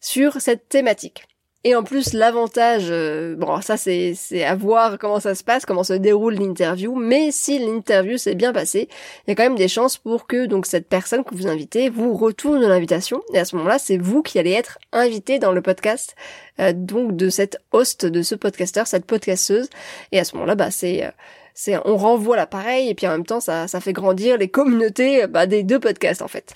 sur 0.00 0.40
cette 0.40 0.68
thématique. 0.68 1.24
Et 1.66 1.74
en 1.74 1.82
plus, 1.82 2.12
l'avantage, 2.12 2.84
euh, 2.90 3.34
bon, 3.34 3.60
ça 3.60 3.76
c'est 3.76 4.14
c'est 4.14 4.44
à 4.44 4.54
voir 4.54 4.98
comment 5.00 5.18
ça 5.18 5.34
se 5.34 5.42
passe, 5.42 5.66
comment 5.66 5.82
se 5.82 5.94
déroule 5.94 6.34
l'interview. 6.34 6.94
Mais 6.94 7.32
si 7.32 7.58
l'interview 7.58 8.18
s'est 8.18 8.36
bien 8.36 8.52
passée, 8.52 8.88
il 9.26 9.30
y 9.30 9.32
a 9.32 9.34
quand 9.34 9.42
même 9.42 9.56
des 9.56 9.66
chances 9.66 9.96
pour 9.96 10.28
que 10.28 10.46
donc 10.46 10.64
cette 10.64 10.88
personne 10.88 11.24
que 11.24 11.34
vous 11.34 11.48
invitez 11.48 11.90
vous 11.90 12.14
retourne 12.14 12.60
l'invitation. 12.60 13.20
Et 13.34 13.40
à 13.40 13.44
ce 13.44 13.56
moment-là, 13.56 13.80
c'est 13.80 13.96
vous 13.98 14.22
qui 14.22 14.38
allez 14.38 14.52
être 14.52 14.78
invité 14.92 15.40
dans 15.40 15.50
le 15.50 15.60
podcast, 15.60 16.14
euh, 16.60 16.72
donc 16.72 17.16
de 17.16 17.30
cette 17.30 17.60
host, 17.72 18.06
de 18.06 18.22
ce 18.22 18.36
podcasteur, 18.36 18.86
cette 18.86 19.04
podcasteuse. 19.04 19.68
Et 20.12 20.20
à 20.20 20.24
ce 20.24 20.36
moment-là, 20.36 20.54
bah 20.54 20.70
c'est 20.70 21.04
euh, 21.04 21.10
c'est 21.52 21.76
on 21.84 21.96
renvoie 21.96 22.36
l'appareil 22.36 22.90
et 22.90 22.94
puis 22.94 23.08
en 23.08 23.10
même 23.10 23.26
temps 23.26 23.40
ça 23.40 23.66
ça 23.66 23.80
fait 23.80 23.92
grandir 23.92 24.38
les 24.38 24.48
communautés 24.48 25.26
bah, 25.26 25.46
des 25.46 25.64
deux 25.64 25.80
podcasts 25.80 26.22
en 26.22 26.28
fait. 26.28 26.54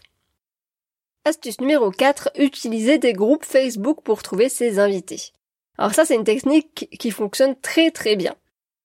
Astuce 1.27 1.61
numéro 1.61 1.91
4, 1.91 2.31
utiliser 2.39 2.97
des 2.97 3.13
groupes 3.13 3.45
Facebook 3.45 3.99
pour 4.03 4.23
trouver 4.23 4.49
ses 4.49 4.79
invités. 4.79 5.33
Alors 5.77 5.93
ça 5.93 6.07
c'est 6.07 6.15
une 6.15 6.25
technique 6.25 6.89
qui 6.99 7.11
fonctionne 7.11 7.57
très 7.61 7.91
très 7.91 8.17
bien. 8.17 8.35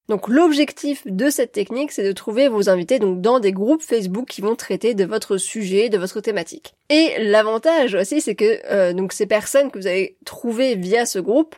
Donc 0.10 0.27
l'objectif 0.27 1.01
de 1.08 1.30
cette 1.30 1.54
technique, 1.54 1.94
c'est 1.94 2.04
de 2.04 2.12
trouver 2.12 2.50
vos 2.50 2.70
invités 2.70 3.00
donc 3.00 3.22
dans 3.22 3.39
des 3.39 3.54
groupes 3.54 3.82
Facebook 3.82 4.27
qui 4.27 4.42
vont 4.42 4.56
traiter 4.56 4.94
de 4.94 5.06
votre 5.06 5.38
sujet, 5.38 5.88
de 5.88 5.98
votre 5.98 6.20
thématique. 6.20 6.75
Et 6.89 7.15
l'avantage 7.20 7.96
aussi, 7.96 8.20
c'est 8.20 8.36
que 8.36 8.60
euh, 8.70 9.08
ces 9.12 9.27
personnes 9.27 9.72
que 9.72 9.80
vous 9.80 9.88
avez 9.88 10.18
trouvées 10.25 10.75
via 10.75 11.06
ce 11.06 11.20
groupe, 11.20 11.56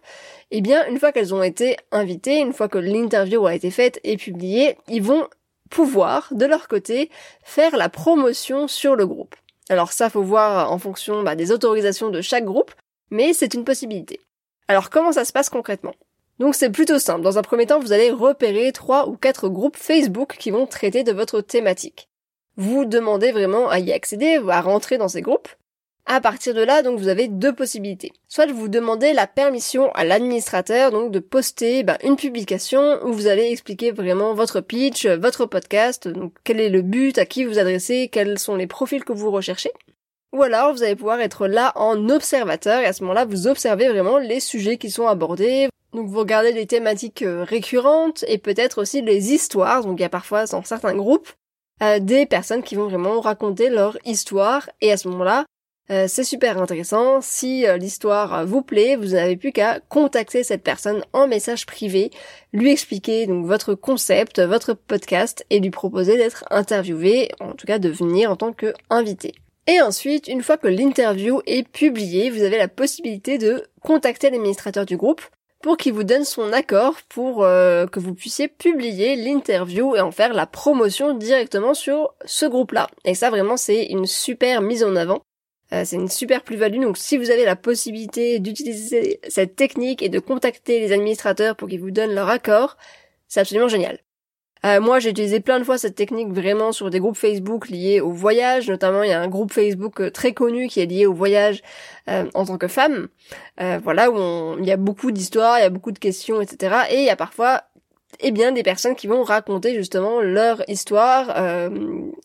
eh 0.51 0.61
bien 0.61 0.87
une 0.87 0.99
fois 0.99 1.11
qu'elles 1.11 1.33
ont 1.33 1.43
été 1.43 1.75
invitées, 1.91 2.37
une 2.39 2.53
fois 2.53 2.69
que 2.69 2.77
l'interview 2.77 3.47
a 3.47 3.55
été 3.55 3.71
faite 3.71 3.99
et 4.03 4.15
publiée, 4.15 4.77
ils 4.87 5.01
vont 5.01 5.27
pouvoir 5.71 6.29
de 6.31 6.45
leur 6.45 6.67
côté 6.67 7.09
faire 7.43 7.75
la 7.75 7.89
promotion 7.89 8.67
sur 8.67 8.95
le 8.95 9.07
groupe. 9.07 9.35
Alors 9.69 9.91
ça, 9.91 10.09
faut 10.09 10.23
voir 10.23 10.71
en 10.71 10.79
fonction 10.79 11.23
bah, 11.23 11.35
des 11.35 11.51
autorisations 11.51 12.09
de 12.09 12.21
chaque 12.21 12.45
groupe, 12.45 12.73
mais 13.09 13.33
c'est 13.33 13.53
une 13.53 13.65
possibilité. 13.65 14.21
Alors 14.67 14.89
comment 14.89 15.11
ça 15.11 15.25
se 15.25 15.33
passe 15.33 15.49
concrètement? 15.49 15.93
Donc 16.39 16.55
c'est 16.55 16.69
plutôt 16.69 16.99
simple. 16.99 17.21
Dans 17.21 17.37
un 17.37 17.41
premier 17.41 17.65
temps, 17.65 17.79
vous 17.79 17.93
allez 17.93 18.11
repérer 18.11 18.71
trois 18.71 19.07
ou 19.07 19.17
quatre 19.17 19.49
groupes 19.49 19.77
Facebook 19.77 20.35
qui 20.37 20.51
vont 20.51 20.67
traiter 20.67 21.03
de 21.03 21.11
votre 21.11 21.41
thématique. 21.41 22.09
Vous 22.57 22.85
demandez 22.85 23.31
vraiment 23.31 23.69
à 23.69 23.79
y 23.79 23.91
accéder, 23.91 24.41
à 24.49 24.61
rentrer 24.61 24.97
dans 24.97 25.07
ces 25.07 25.21
groupes. 25.21 25.49
À 26.09 26.21
partir 26.21 26.53
de 26.53 26.61
là, 26.61 26.83
donc 26.83 26.99
vous 26.99 27.09
avez 27.09 27.27
deux 27.27 27.53
possibilités. 27.53 28.13
Soit 28.29 28.49
vous 28.49 28.69
demandez 28.69 29.11
la 29.11 29.27
permission 29.27 29.91
à 29.91 30.05
l'administrateur 30.05 30.89
donc 30.89 31.11
de 31.11 31.19
poster 31.19 31.83
bah, 31.83 31.97
une 32.01 32.15
publication 32.15 32.99
où 33.03 33.11
vous 33.11 33.27
allez 33.27 33.51
expliquer 33.51 33.91
vraiment 33.91 34.33
votre 34.33 34.61
pitch, 34.61 35.05
votre 35.05 35.45
podcast, 35.45 36.07
donc 36.07 36.31
quel 36.45 36.61
est 36.61 36.69
le 36.69 36.81
but, 36.81 37.17
à 37.17 37.25
qui 37.25 37.43
vous 37.43 37.59
adressez, 37.59 38.07
quels 38.09 38.39
sont 38.39 38.55
les 38.55 38.67
profils 38.67 39.03
que 39.03 39.11
vous 39.11 39.31
recherchez. 39.31 39.69
Ou 40.31 40.43
alors 40.43 40.71
vous 40.71 40.81
allez 40.81 40.95
pouvoir 40.95 41.19
être 41.19 41.45
là 41.45 41.73
en 41.75 42.07
observateur 42.07 42.79
et 42.79 42.85
à 42.85 42.93
ce 42.93 43.03
moment-là 43.03 43.25
vous 43.25 43.47
observez 43.47 43.89
vraiment 43.89 44.17
les 44.17 44.39
sujets 44.39 44.77
qui 44.77 44.89
sont 44.89 45.07
abordés. 45.07 45.67
Donc 45.91 46.07
vous 46.07 46.19
regardez 46.19 46.53
les 46.53 46.67
thématiques 46.67 47.23
euh, 47.23 47.43
récurrentes 47.43 48.23
et 48.29 48.37
peut-être 48.37 48.81
aussi 48.81 49.01
les 49.01 49.33
histoires. 49.33 49.83
Donc 49.83 49.99
il 49.99 50.03
y 50.03 50.05
a 50.05 50.09
parfois 50.09 50.45
dans 50.45 50.63
certains 50.63 50.95
groupes 50.95 51.29
euh, 51.83 51.99
des 51.99 52.25
personnes 52.25 52.63
qui 52.63 52.75
vont 52.75 52.87
vraiment 52.87 53.19
raconter 53.19 53.69
leur 53.69 53.97
histoire 54.05 54.69
et 54.79 54.93
à 54.93 54.95
ce 54.95 55.09
moment-là 55.09 55.43
euh, 55.89 56.05
c'est 56.07 56.23
super 56.23 56.61
intéressant. 56.61 57.21
Si 57.21 57.65
euh, 57.65 57.77
l'histoire 57.77 58.45
vous 58.45 58.61
plaît, 58.61 58.95
vous 58.97 59.09
n'avez 59.09 59.37
plus 59.37 59.51
qu'à 59.51 59.79
contacter 59.79 60.43
cette 60.43 60.63
personne 60.63 61.03
en 61.13 61.27
message 61.27 61.65
privé, 61.65 62.11
lui 62.51 62.71
expliquer 62.71 63.25
donc 63.25 63.45
votre 63.45 63.73
concept, 63.73 64.41
votre 64.41 64.73
podcast 64.73 65.45
et 65.49 65.59
lui 65.59 65.69
proposer 65.69 66.17
d'être 66.17 66.43
interviewé, 66.49 67.31
en 67.39 67.53
tout 67.53 67.67
cas 67.67 67.79
de 67.79 67.89
venir 67.89 68.31
en 68.31 68.35
tant 68.35 68.51
qu'invité. 68.51 69.33
Et 69.67 69.81
ensuite, 69.81 70.27
une 70.27 70.43
fois 70.43 70.57
que 70.57 70.67
l'interview 70.67 71.41
est 71.45 71.67
publiée, 71.67 72.29
vous 72.29 72.43
avez 72.43 72.57
la 72.57 72.69
possibilité 72.69 73.37
de 73.37 73.65
contacter 73.81 74.29
l'administrateur 74.29 74.85
du 74.85 74.97
groupe 74.97 75.21
pour 75.61 75.77
qu'il 75.77 75.93
vous 75.93 76.03
donne 76.03 76.23
son 76.23 76.53
accord 76.53 76.95
pour 77.09 77.43
euh, 77.43 77.87
que 77.87 77.99
vous 77.99 78.13
puissiez 78.13 78.47
publier 78.47 79.15
l'interview 79.15 79.95
et 79.95 80.01
en 80.01 80.11
faire 80.11 80.33
la 80.33 80.45
promotion 80.45 81.13
directement 81.13 81.73
sur 81.73 82.13
ce 82.25 82.45
groupe-là. 82.45 82.87
Et 83.05 83.15
ça 83.15 83.29
vraiment 83.29 83.57
c'est 83.57 83.85
une 83.85 84.05
super 84.05 84.61
mise 84.61 84.83
en 84.83 84.95
avant 84.95 85.21
euh, 85.73 85.83
c'est 85.85 85.95
une 85.97 86.09
super 86.09 86.43
plus-value. 86.43 86.81
Donc 86.81 86.97
si 86.97 87.17
vous 87.17 87.29
avez 87.29 87.45
la 87.45 87.55
possibilité 87.55 88.39
d'utiliser 88.39 89.19
cette 89.27 89.55
technique 89.55 90.01
et 90.01 90.09
de 90.09 90.19
contacter 90.19 90.79
les 90.79 90.91
administrateurs 90.91 91.55
pour 91.55 91.67
qu'ils 91.67 91.81
vous 91.81 91.91
donnent 91.91 92.15
leur 92.15 92.29
accord, 92.29 92.77
c'est 93.27 93.39
absolument 93.39 93.67
génial. 93.67 93.99
Euh, 94.65 94.81
moi, 94.81 94.99
j'ai 94.99 95.11
utilisé 95.11 95.39
plein 95.39 95.59
de 95.59 95.63
fois 95.63 95.77
cette 95.77 95.93
technique 95.93 96.29
vraiment 96.29 96.71
sur 96.71 96.89
des 96.89 96.99
groupes 96.99 97.15
Facebook 97.15 97.69
liés 97.69 98.01
au 98.01 98.09
voyage. 98.11 98.67
Notamment, 98.67 99.03
il 99.03 99.09
y 99.09 99.13
a 99.13 99.21
un 99.21 99.27
groupe 99.27 99.53
Facebook 99.53 100.01
euh, 100.01 100.09
très 100.09 100.33
connu 100.33 100.67
qui 100.67 100.79
est 100.79 100.87
lié 100.87 101.05
au 101.05 101.13
voyage 101.13 101.61
en 102.07 102.45
tant 102.45 102.57
que 102.57 102.69
femme. 102.69 103.09
voilà, 103.57 104.09
où 104.09 104.57
il 104.59 104.65
y 104.65 104.71
a 104.71 104.77
beaucoup 104.77 105.11
d'histoires, 105.11 105.59
il 105.59 105.61
y 105.61 105.65
a 105.65 105.69
beaucoup 105.69 105.91
de 105.91 105.99
questions, 105.99 106.41
etc. 106.41 106.85
Et 106.89 106.99
il 106.99 107.03
y 107.03 107.09
a 107.09 107.17
parfois 107.17 107.63
eh 108.19 108.31
bien 108.31 108.51
des 108.51 108.63
personnes 108.63 108.95
qui 108.95 109.07
vont 109.07 109.23
raconter 109.23 109.75
justement 109.75 110.21
leur 110.21 110.67
histoire 110.69 111.33
euh, 111.37 111.69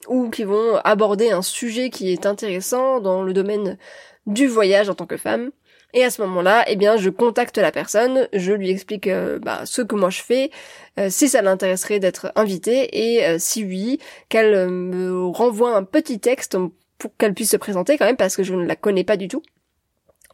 ou 0.09 0.31
qui 0.31 0.45
vont 0.45 0.77
aborder 0.85 1.31
un 1.31 1.43
sujet 1.43 1.91
qui 1.91 2.13
est 2.13 2.27
intéressant 2.27 3.01
dans 3.01 3.23
le 3.23 3.33
domaine 3.33 3.79
du 4.27 4.47
voyage 4.47 4.89
en 4.89 4.95
tant 4.95 5.07
que 5.07 5.17
femme. 5.17 5.51
Et 5.95 6.05
à 6.05 6.11
ce 6.11 6.23
moment-là, 6.23 6.65
eh 6.69 6.77
bien, 6.77 6.97
je 6.97 7.11
contacte 7.11 7.59
la 7.59 7.71
personne, 7.71 8.27
je 8.33 8.53
lui 8.53 8.71
explique 8.71 9.09
euh, 9.09 9.39
bah, 9.39 9.67
ce 9.67 9.83
que 9.83 9.95
moi 9.95 10.09
je 10.09 10.23
fais, 10.23 10.51
euh, 10.99 11.09
si 11.11 11.29
ça 11.29 11.43
l'intéresserait 11.43 11.99
d'être 11.99 12.33
invitée, 12.35 12.89
et 13.13 13.39
si 13.39 13.63
oui, 13.63 13.99
qu'elle 14.31 14.71
me 14.71 15.27
renvoie 15.27 15.77
un 15.77 15.85
petit 15.85 16.19
texte 16.19 16.57
pour 16.97 17.15
qu'elle 17.19 17.35
puisse 17.35 17.51
se 17.51 17.59
présenter 17.59 17.99
quand 17.99 18.07
même, 18.07 18.17
parce 18.17 18.37
que 18.37 18.43
je 18.43 18.55
ne 18.55 18.65
la 18.65 18.77
connais 18.77 19.05
pas 19.05 19.19
du 19.19 19.29
tout. 19.29 19.43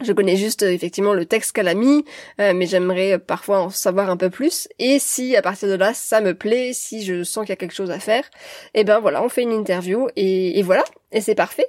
Je 0.00 0.12
connais 0.12 0.36
juste 0.36 0.62
euh, 0.62 0.70
effectivement 0.72 1.12
le 1.12 1.26
texte 1.26 1.52
qu'elle 1.52 1.68
a 1.68 1.74
mis, 1.74 2.04
euh, 2.40 2.52
mais 2.54 2.66
j'aimerais 2.66 3.14
euh, 3.14 3.18
parfois 3.18 3.60
en 3.60 3.70
savoir 3.70 4.10
un 4.10 4.16
peu 4.16 4.30
plus. 4.30 4.68
Et 4.78 4.98
si 4.98 5.34
à 5.36 5.42
partir 5.42 5.68
de 5.68 5.74
là 5.74 5.92
ça 5.92 6.20
me 6.20 6.34
plaît, 6.34 6.72
si 6.72 7.04
je 7.04 7.24
sens 7.24 7.44
qu'il 7.44 7.50
y 7.50 7.52
a 7.52 7.56
quelque 7.56 7.74
chose 7.74 7.90
à 7.90 7.98
faire, 7.98 8.24
eh 8.74 8.84
ben 8.84 9.00
voilà, 9.00 9.22
on 9.22 9.28
fait 9.28 9.42
une 9.42 9.52
interview 9.52 10.08
et, 10.14 10.58
et 10.58 10.62
voilà, 10.62 10.84
et 11.10 11.20
c'est 11.20 11.34
parfait. 11.34 11.66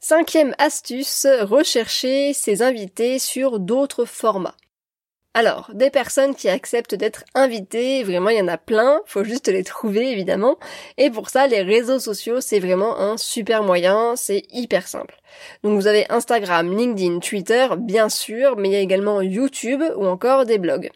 Cinquième 0.00 0.52
astuce, 0.58 1.28
rechercher 1.42 2.32
ses 2.32 2.62
invités 2.62 3.20
sur 3.20 3.60
d'autres 3.60 4.04
formats. 4.04 4.56
Alors, 5.34 5.70
des 5.72 5.88
personnes 5.88 6.34
qui 6.34 6.50
acceptent 6.50 6.94
d'être 6.94 7.24
invitées, 7.34 8.02
vraiment 8.02 8.28
il 8.28 8.36
y 8.36 8.42
en 8.42 8.48
a 8.48 8.58
plein, 8.58 9.00
faut 9.06 9.24
juste 9.24 9.48
les 9.48 9.64
trouver 9.64 10.10
évidemment. 10.10 10.58
Et 10.98 11.10
pour 11.10 11.30
ça, 11.30 11.46
les 11.46 11.62
réseaux 11.62 11.98
sociaux, 11.98 12.42
c'est 12.42 12.60
vraiment 12.60 12.98
un 12.98 13.16
super 13.16 13.62
moyen, 13.62 14.14
c'est 14.14 14.42
hyper 14.50 14.86
simple. 14.86 15.16
Donc 15.62 15.80
vous 15.80 15.86
avez 15.86 16.04
Instagram, 16.10 16.76
LinkedIn, 16.76 17.20
Twitter, 17.20 17.66
bien 17.78 18.10
sûr, 18.10 18.56
mais 18.58 18.68
il 18.68 18.72
y 18.72 18.76
a 18.76 18.80
également 18.80 19.22
YouTube 19.22 19.82
ou 19.96 20.04
encore 20.04 20.44
des 20.44 20.58
blogs. 20.58 20.90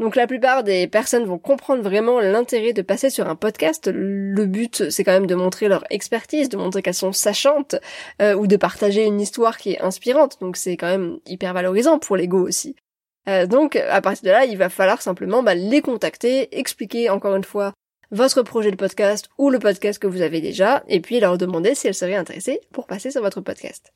Donc 0.00 0.16
la 0.16 0.26
plupart 0.26 0.64
des 0.64 0.88
personnes 0.88 1.24
vont 1.24 1.38
comprendre 1.38 1.82
vraiment 1.82 2.20
l'intérêt 2.20 2.72
de 2.72 2.82
passer 2.82 3.10
sur 3.10 3.28
un 3.28 3.36
podcast. 3.36 3.88
Le 3.92 4.46
but, 4.46 4.90
c'est 4.90 5.04
quand 5.04 5.12
même 5.12 5.26
de 5.26 5.34
montrer 5.36 5.68
leur 5.68 5.84
expertise, 5.90 6.48
de 6.48 6.56
montrer 6.56 6.82
qu'elles 6.82 6.94
sont 6.94 7.12
sachantes, 7.12 7.76
euh, 8.22 8.34
ou 8.34 8.48
de 8.48 8.56
partager 8.56 9.04
une 9.04 9.20
histoire 9.20 9.56
qui 9.56 9.72
est 9.72 9.80
inspirante. 9.80 10.40
Donc 10.40 10.56
c'est 10.56 10.76
quand 10.76 10.86
même 10.86 11.18
hyper 11.26 11.52
valorisant 11.52 11.98
pour 11.98 12.16
l'ego 12.16 12.46
aussi. 12.46 12.76
Euh, 13.28 13.46
donc 13.46 13.76
à 13.76 14.00
partir 14.00 14.24
de 14.24 14.30
là, 14.30 14.44
il 14.44 14.56
va 14.56 14.68
falloir 14.68 15.02
simplement 15.02 15.42
bah, 15.42 15.54
les 15.54 15.82
contacter, 15.82 16.58
expliquer 16.58 17.10
encore 17.10 17.36
une 17.36 17.44
fois 17.44 17.72
votre 18.10 18.42
projet 18.42 18.70
de 18.70 18.76
podcast 18.76 19.28
ou 19.36 19.50
le 19.50 19.58
podcast 19.58 19.98
que 19.98 20.06
vous 20.06 20.22
avez 20.22 20.40
déjà, 20.40 20.82
et 20.88 21.00
puis 21.00 21.20
leur 21.20 21.36
demander 21.36 21.74
si 21.74 21.88
elles 21.88 21.94
seraient 21.94 22.14
intéressées 22.14 22.60
pour 22.72 22.86
passer 22.86 23.10
sur 23.10 23.22
votre 23.22 23.42
podcast. 23.42 23.92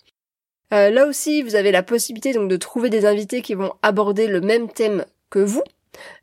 Euh, 0.74 0.90
là 0.90 1.06
aussi, 1.06 1.42
vous 1.42 1.54
avez 1.54 1.70
la 1.70 1.82
possibilité 1.82 2.32
donc 2.32 2.48
de 2.48 2.56
trouver 2.56 2.90
des 2.90 3.06
invités 3.06 3.42
qui 3.42 3.54
vont 3.54 3.72
aborder 3.82 4.26
le 4.26 4.40
même 4.40 4.68
thème 4.68 5.06
que 5.30 5.38
vous, 5.38 5.62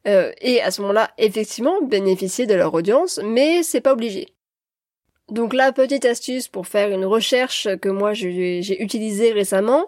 euh, 0.07 0.31
et 0.41 0.61
à 0.61 0.71
ce 0.71 0.81
moment-là, 0.81 1.11
effectivement, 1.17 1.81
bénéficier 1.81 2.45
de 2.45 2.53
leur 2.53 2.73
audience, 2.73 3.19
mais 3.23 3.63
c'est 3.63 3.81
pas 3.81 3.93
obligé. 3.93 4.27
Donc 5.31 5.53
la 5.53 5.71
petite 5.71 6.05
astuce 6.05 6.47
pour 6.47 6.65
faire 6.65 6.89
une 6.89 7.05
recherche 7.05 7.67
que 7.81 7.89
moi 7.89 8.13
j'ai 8.13 8.81
utilisée 8.81 9.31
récemment, 9.31 9.85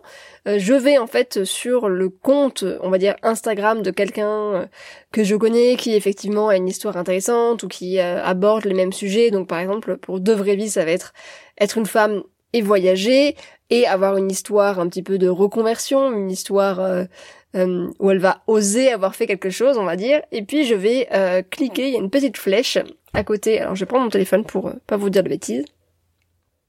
euh, 0.48 0.60
je 0.60 0.74
vais 0.74 1.00
en 1.00 1.07
fait 1.07 1.43
sur 1.43 1.89
le 1.89 2.10
compte, 2.10 2.63
on 2.81 2.89
va 2.89 3.00
dire 3.00 3.15
Instagram 3.24 3.81
de 3.81 3.89
quelqu'un 3.89 4.29
euh, 4.29 4.65
que 5.12 5.24
je 5.24 5.36
connais 5.36 5.77
qui 5.77 5.95
effectivement 5.95 6.50
a 6.50 6.57
une 6.57 6.67
histoire 6.67 6.95
intéressante 6.95 7.63
ou 7.63 7.67
qui 7.67 8.00
euh, 8.00 8.24
aborde 8.24 8.65
les 8.65 8.75
mêmes 8.75 8.93
sujets. 8.93 9.31
Donc 9.31 9.48
par 9.48 9.60
exemple 9.60 9.98
pour 9.98 10.19
de 10.19 10.31
vraies 10.31 10.55
vies 10.55 10.69
ça 10.69 10.86
va 10.86 10.91
être 10.91 11.13
être 11.60 11.77
une 11.77 11.88
femme 11.88 12.21
et 12.53 12.62
voyager 12.62 13.36
et 13.71 13.88
avoir 13.88 14.17
une 14.17 14.29
histoire 14.29 14.79
un 14.79 14.89
petit 14.89 15.01
peu 15.01 15.17
de 15.17 15.27
reconversion, 15.27 16.12
une 16.12 16.29
histoire 16.29 17.07
où 17.53 18.12
elle 18.12 18.20
va 18.20 18.41
oser 18.48 18.91
avoir 18.91 19.15
fait 19.15 19.27
quelque 19.27 19.50
chose, 19.50 19.77
on 19.77 19.84
va 19.84 19.96
dire. 19.96 20.22
Et 20.31 20.41
puis 20.41 20.65
je 20.65 20.75
vais 20.75 21.08
cliquer, 21.50 21.88
il 21.88 21.93
y 21.93 21.98
a 21.98 22.00
une 22.00 22.10
petite 22.10 22.38
flèche 22.38 22.77
à 23.13 23.24
côté. 23.24 23.60
Alors 23.60 23.75
je 23.75 23.86
prendre 23.86 24.03
mon 24.03 24.10
téléphone 24.10 24.43
pour 24.46 24.67
euh, 24.67 24.74
pas 24.88 24.98
vous 24.98 25.10
dire 25.10 25.24
de 25.24 25.29
bêtises. 25.29 25.65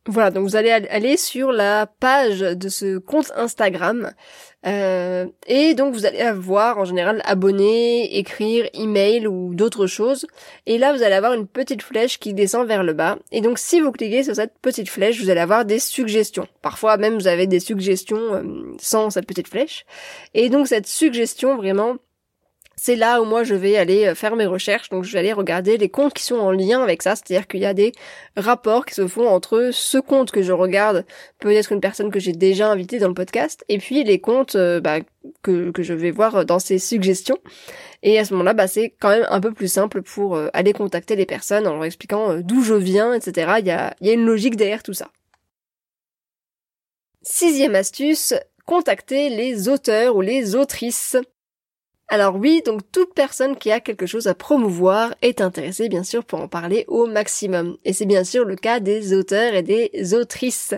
Voilà, 0.09 0.33
donc 0.33 0.43
vous 0.43 0.57
allez 0.57 0.71
aller 0.71 1.17
sur 1.17 1.53
la 1.53 1.87
page 1.87 2.41
de 2.41 2.69
ce 2.69 2.99
compte 2.99 3.31
Instagram 3.37 4.11
euh, 4.67 5.27
et 5.47 5.75
donc 5.75 5.95
vous 5.95 6.07
allez 6.07 6.21
avoir 6.21 6.79
en 6.79 6.85
général 6.85 7.23
abonner, 7.25 8.19
écrire, 8.19 8.69
email 8.75 9.29
ou 9.29 9.55
d'autres 9.55 9.87
choses. 9.87 10.27
Et 10.67 10.79
là 10.79 10.93
vous 10.93 11.05
allez 11.05 11.15
avoir 11.15 11.35
une 11.35 11.47
petite 11.47 11.83
flèche 11.83 12.19
qui 12.19 12.35
descend 12.35 12.67
vers 12.67 12.83
le 12.83 12.95
bas. 12.95 13.17
Et 13.31 13.41
donc 13.41 13.61
si 13.61 13.81
vous 13.81 13.93
cliquez 13.93 14.25
sur 14.25 14.35
cette 14.35 14.59
petite 14.61 14.89
flèche, 14.89 15.21
vous 15.21 15.31
allez 15.31 15.41
avoir 15.41 15.65
des 15.65 15.79
suggestions. 15.79 16.49
Parfois 16.63 16.97
même 16.97 17.15
vous 17.15 17.29
avez 17.29 17.47
des 17.47 17.61
suggestions 17.61 18.35
euh, 18.35 18.43
sans 18.81 19.11
cette 19.11 19.27
petite 19.27 19.49
flèche. 19.49 19.85
Et 20.35 20.49
donc 20.49 20.67
cette 20.67 20.89
suggestion 20.89 21.57
vraiment 21.57 21.97
c'est 22.85 22.97
là 22.97 23.23
où 23.23 23.25
moi 23.25 23.45
je 23.45 23.55
vais 23.55 23.77
aller 23.77 24.09
euh, 24.09 24.17
faire 24.17 24.35
mes 24.35 24.45
recherches. 24.45 24.89
Donc 24.89 25.05
je 25.05 25.13
vais 25.13 25.21
aller 25.21 25.33
regarder 25.33 25.77
les 25.79 25.89
comptes 25.89 26.15
qui 26.15 26.25
sont 26.25 26.41
en 26.41 26.51
lien 26.51 26.83
avec 26.83 27.01
ça. 27.03 27.15
C'est-à-dire 27.15 27.47
qu'il 27.47 27.61
y 27.61 27.65
a 27.65 27.75
des 27.75 27.93
rapports 28.37 28.87
qui 28.87 28.95
se 28.95 29.07
font 29.07 29.29
entre 29.29 29.71
ce 29.73 29.99
compte 29.99 30.33
que 30.33 30.43
je 30.43 30.51
regarde, 30.51 31.07
peut-être 31.39 31.71
une 31.71 31.81
personne 31.81 32.11
que 32.11 32.19
j'ai 32.19 32.33
déjà 32.33 32.73
invitée 32.73 32.99
dans 32.99 33.07
le 33.07 33.15
podcast, 33.15 33.65
et 33.69 33.79
puis 33.79 34.03
les 34.03 34.19
comptes 34.19 34.57
euh, 34.57 34.81
bah, 34.81 34.99
que, 35.43 35.71
que 35.71 35.85
je 35.85 35.95
vais 35.95 36.11
voir 36.11 36.45
dans 36.45 36.59
ces 36.59 36.81
suggestions. 36.81 37.39
Et 38.03 38.19
à 38.19 38.25
ce 38.25 38.35
moment-là, 38.35 38.53
bah, 38.53 38.67
c'est 38.67 38.93
quand 38.99 39.11
même 39.11 39.27
un 39.31 39.41
peu 39.41 39.53
plus 39.53 39.69
simple 39.69 40.03
pour 40.03 40.35
euh, 40.35 40.49
aller 40.53 40.73
contacter 40.73 41.15
les 41.15 41.27
personnes 41.27 41.69
en 41.69 41.75
leur 41.75 41.85
expliquant 41.85 42.39
d'où 42.41 42.65
je 42.65 42.75
viens, 42.75 43.15
etc. 43.15 43.53
Il 43.61 43.67
y 43.67 43.71
a 43.71 43.95
une 44.13 44.27
logique 44.27 44.57
derrière 44.57 44.83
tout 44.83 44.93
ça. 44.93 45.09
Sixième 47.23 47.77
astuce, 47.77 48.35
contacter 48.67 49.29
les 49.29 49.69
auteurs 49.69 50.17
ou 50.17 50.21
les 50.21 50.57
autrices. 50.57 51.17
Alors 52.13 52.37
oui, 52.37 52.61
donc 52.63 52.83
toute 52.93 53.15
personne 53.15 53.57
qui 53.57 53.73
a 53.73 53.81
quelque 53.81 54.05
chose 54.05 54.27
à 54.27 54.35
promouvoir 54.35 55.15
est 55.23 55.41
intéressée 55.41 55.89
bien 55.89 56.03
sûr 56.03 56.27
pour 56.27 56.43
en 56.43 56.47
parler 56.47 56.85
au 56.87 57.07
maximum. 57.07 57.79
Et 57.87 57.95
c'est 57.95 58.05
bien 58.05 58.23
sûr 58.23 58.45
le 58.45 58.55
cas 58.55 58.81
des 58.81 59.15
auteurs 59.15 59.55
et 59.55 59.63
des 59.63 60.13
autrices. 60.13 60.75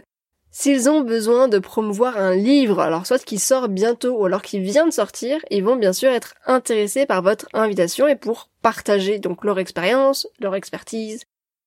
S'ils 0.53 0.89
ont 0.89 1.01
besoin 1.01 1.49
de 1.49 1.59
promouvoir 1.59 2.19
un 2.19 2.37
livre, 2.37 2.79
alors 2.79 3.05
soit 3.05 3.25
qui 3.25 3.41
sort 3.41 3.69
bientôt 3.69 4.17
ou 4.17 4.27
alors 4.27 4.43
qui 4.43 4.61
vient 4.61 4.87
de 4.87 4.93
sortir, 4.93 5.41
ils 5.51 5.65
vont 5.65 5.75
bien 5.75 5.93
sûr 5.93 6.11
être 6.11 6.37
intéressés 6.47 7.05
par 7.05 7.21
votre 7.21 7.49
invitation 7.53 8.07
et 8.07 8.15
pour 8.15 8.49
partager 8.63 9.19
donc 9.19 9.43
leur 9.43 9.59
expérience, 9.59 10.29
leur 10.39 10.55
expertise, 10.55 11.25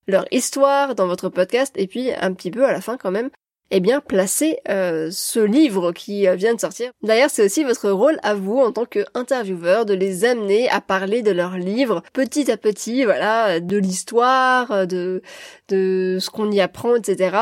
leur 0.08 0.26
histoire 0.32 0.96
dans 0.96 1.08
votre 1.08 1.28
podcast 1.28 1.74
et 1.76 1.88
puis 1.88 2.14
un 2.14 2.32
petit 2.32 2.52
peu 2.52 2.64
à 2.64 2.72
la 2.72 2.80
fin 2.80 2.96
quand 2.96 3.12
même 3.12 3.32
eh 3.72 3.80
bien 3.80 4.00
placer 4.00 4.60
euh, 4.70 5.10
ce 5.12 5.40
livre 5.40 5.92
qui 5.92 6.28
euh, 6.28 6.36
vient 6.36 6.54
de 6.54 6.60
sortir. 6.60 6.92
D'ailleurs, 7.04 7.30
c'est 7.30 7.44
aussi 7.44 7.64
votre 7.64 7.90
rôle 7.90 8.18
à 8.24 8.34
vous 8.34 8.58
en 8.58 8.72
tant 8.72 8.86
qu'intervieweur 8.86 9.86
de 9.86 9.94
les 9.94 10.26
amener 10.26 10.70
à 10.70 10.82
parler 10.82 11.22
de 11.22 11.32
leur 11.32 11.58
livre 11.58 12.02
petit 12.14 12.52
à 12.52 12.58
petit, 12.58 13.04
voilà, 13.04 13.60
de 13.60 13.78
l'histoire, 13.78 14.88
de 14.88 15.22
de 15.70 16.18
ce 16.20 16.30
qu'on 16.30 16.52
y 16.52 16.62
apprend, 16.62 16.96
etc. 16.96 17.38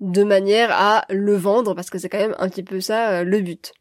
de 0.00 0.24
manière 0.24 0.70
à 0.72 1.04
le 1.10 1.36
vendre 1.36 1.74
parce 1.74 1.90
que 1.90 1.98
c'est 1.98 2.08
quand 2.08 2.18
même 2.18 2.36
un 2.38 2.48
petit 2.48 2.62
peu 2.62 2.80
ça 2.80 3.20
euh, 3.20 3.24
le 3.24 3.40
but. 3.40 3.72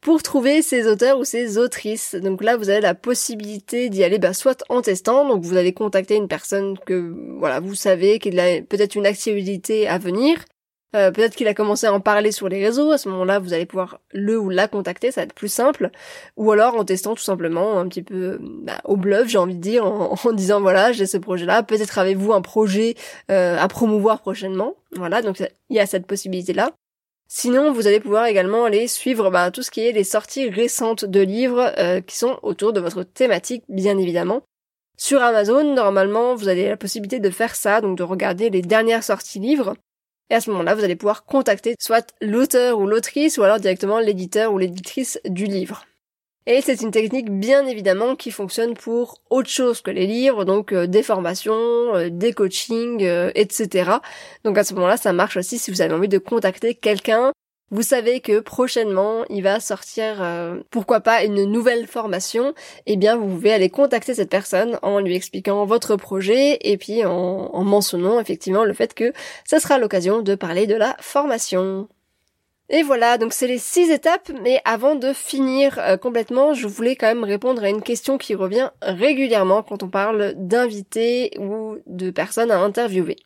Pour 0.00 0.22
trouver 0.22 0.62
ces 0.62 0.86
auteurs 0.86 1.18
ou 1.18 1.24
ces 1.24 1.58
autrices, 1.58 2.14
donc 2.14 2.42
là 2.42 2.56
vous 2.56 2.68
avez 2.68 2.80
la 2.80 2.94
possibilité 2.94 3.88
d'y 3.88 4.04
aller 4.04 4.18
bah, 4.18 4.32
soit 4.32 4.62
en 4.68 4.80
testant, 4.80 5.26
donc 5.26 5.42
vous 5.42 5.56
allez 5.56 5.72
contacter 5.72 6.14
une 6.14 6.28
personne 6.28 6.78
que 6.86 7.14
voilà 7.38 7.58
vous 7.58 7.74
savez 7.74 8.20
qu'il 8.20 8.38
a 8.38 8.62
peut-être 8.62 8.94
une 8.94 9.06
activité 9.06 9.88
à 9.88 9.98
venir, 9.98 10.44
euh, 10.96 11.10
peut-être 11.10 11.36
qu'il 11.36 11.48
a 11.48 11.54
commencé 11.54 11.86
à 11.86 11.92
en 11.92 12.00
parler 12.00 12.32
sur 12.32 12.48
les 12.48 12.64
réseaux, 12.64 12.92
à 12.92 12.98
ce 12.98 13.08
moment-là 13.10 13.38
vous 13.38 13.52
allez 13.52 13.66
pouvoir 13.66 14.00
le 14.12 14.38
ou 14.38 14.48
la 14.48 14.68
contacter, 14.68 15.10
ça 15.10 15.20
va 15.20 15.26
être 15.26 15.34
plus 15.34 15.52
simple. 15.52 15.90
Ou 16.36 16.50
alors 16.50 16.76
en 16.76 16.84
testant 16.84 17.14
tout 17.14 17.22
simplement 17.22 17.78
un 17.78 17.88
petit 17.88 18.02
peu 18.02 18.38
bah, 18.40 18.80
au 18.84 18.96
bluff, 18.96 19.28
j'ai 19.28 19.38
envie 19.38 19.56
de 19.56 19.60
dire, 19.60 19.84
en, 20.24 20.32
disant 20.32 20.60
voilà 20.60 20.92
j'ai 20.92 21.06
ce 21.06 21.18
projet-là, 21.18 21.62
peut-être 21.62 21.98
avez-vous 21.98 22.32
un 22.32 22.40
projet 22.40 22.94
euh, 23.30 23.58
à 23.58 23.68
promouvoir 23.68 24.20
prochainement. 24.20 24.76
Voilà, 24.96 25.20
donc 25.20 25.40
il 25.40 25.76
y 25.76 25.80
a 25.80 25.86
cette 25.86 26.06
possibilité-là. 26.06 26.72
Sinon, 27.30 27.72
vous 27.72 27.86
allez 27.86 28.00
pouvoir 28.00 28.24
également 28.24 28.64
aller 28.64 28.88
suivre 28.88 29.30
bah, 29.30 29.50
tout 29.50 29.62
ce 29.62 29.70
qui 29.70 29.86
est 29.86 29.92
les 29.92 30.04
sorties 30.04 30.48
récentes 30.48 31.04
de 31.04 31.20
livres 31.20 31.74
euh, 31.78 32.00
qui 32.00 32.16
sont 32.16 32.38
autour 32.42 32.72
de 32.72 32.80
votre 32.80 33.02
thématique, 33.02 33.64
bien 33.68 33.98
évidemment. 33.98 34.40
Sur 34.96 35.22
Amazon, 35.22 35.74
normalement, 35.74 36.34
vous 36.34 36.48
avez 36.48 36.70
la 36.70 36.78
possibilité 36.78 37.20
de 37.20 37.30
faire 37.30 37.54
ça, 37.54 37.82
donc 37.82 37.98
de 37.98 38.02
regarder 38.02 38.48
les 38.48 38.62
dernières 38.62 39.04
sorties 39.04 39.38
livres. 39.38 39.74
Et 40.30 40.34
à 40.34 40.40
ce 40.40 40.50
moment-là, 40.50 40.74
vous 40.74 40.84
allez 40.84 40.96
pouvoir 40.96 41.24
contacter 41.24 41.74
soit 41.80 42.14
l'auteur 42.20 42.78
ou 42.78 42.86
l'autrice 42.86 43.38
ou 43.38 43.42
alors 43.42 43.60
directement 43.60 43.98
l'éditeur 43.98 44.52
ou 44.52 44.58
l'éditrice 44.58 45.20
du 45.24 45.46
livre. 45.46 45.84
Et 46.50 46.62
c'est 46.62 46.80
une 46.80 46.90
technique 46.90 47.30
bien 47.30 47.66
évidemment 47.66 48.16
qui 48.16 48.30
fonctionne 48.30 48.72
pour 48.72 49.20
autre 49.28 49.50
chose 49.50 49.82
que 49.82 49.90
les 49.90 50.06
livres, 50.06 50.46
donc 50.46 50.72
euh, 50.72 50.86
des 50.86 51.02
formations, 51.02 51.52
euh, 51.94 52.08
des 52.10 52.32
coachings, 52.32 53.04
euh, 53.04 53.30
etc. 53.34 53.90
Donc 54.44 54.56
à 54.56 54.64
ce 54.64 54.72
moment-là, 54.72 54.96
ça 54.96 55.12
marche 55.12 55.36
aussi 55.36 55.58
si 55.58 55.70
vous 55.70 55.82
avez 55.82 55.92
envie 55.92 56.08
de 56.08 56.16
contacter 56.16 56.74
quelqu'un 56.74 57.32
vous 57.70 57.82
savez 57.82 58.20
que 58.20 58.40
prochainement 58.40 59.24
il 59.28 59.42
va 59.42 59.60
sortir 59.60 60.22
euh, 60.22 60.60
pourquoi 60.70 61.00
pas 61.00 61.24
une 61.24 61.44
nouvelle 61.44 61.86
formation, 61.86 62.54
eh 62.86 62.96
bien 62.96 63.16
vous 63.16 63.28
pouvez 63.28 63.52
aller 63.52 63.70
contacter 63.70 64.14
cette 64.14 64.30
personne 64.30 64.78
en 64.82 65.00
lui 65.00 65.14
expliquant 65.14 65.64
votre 65.66 65.96
projet 65.96 66.58
et 66.62 66.78
puis 66.78 67.04
en, 67.04 67.10
en 67.12 67.64
mentionnant 67.64 68.20
effectivement 68.20 68.64
le 68.64 68.72
fait 68.72 68.94
que 68.94 69.12
ça 69.44 69.60
sera 69.60 69.78
l'occasion 69.78 70.22
de 70.22 70.34
parler 70.34 70.66
de 70.66 70.74
la 70.74 70.96
formation. 71.00 71.88
Et 72.70 72.82
voilà, 72.82 73.16
donc 73.16 73.32
c'est 73.32 73.46
les 73.46 73.58
six 73.58 73.90
étapes, 73.90 74.30
mais 74.42 74.60
avant 74.66 74.94
de 74.94 75.14
finir 75.14 75.78
euh, 75.78 75.96
complètement, 75.96 76.52
je 76.52 76.66
voulais 76.66 76.96
quand 76.96 77.06
même 77.06 77.24
répondre 77.24 77.64
à 77.64 77.70
une 77.70 77.80
question 77.80 78.18
qui 78.18 78.34
revient 78.34 78.70
régulièrement 78.82 79.62
quand 79.62 79.82
on 79.82 79.88
parle 79.88 80.34
d'invités 80.36 81.32
ou 81.38 81.78
de 81.86 82.10
personnes 82.10 82.50
à 82.50 82.58
interviewer. 82.58 83.16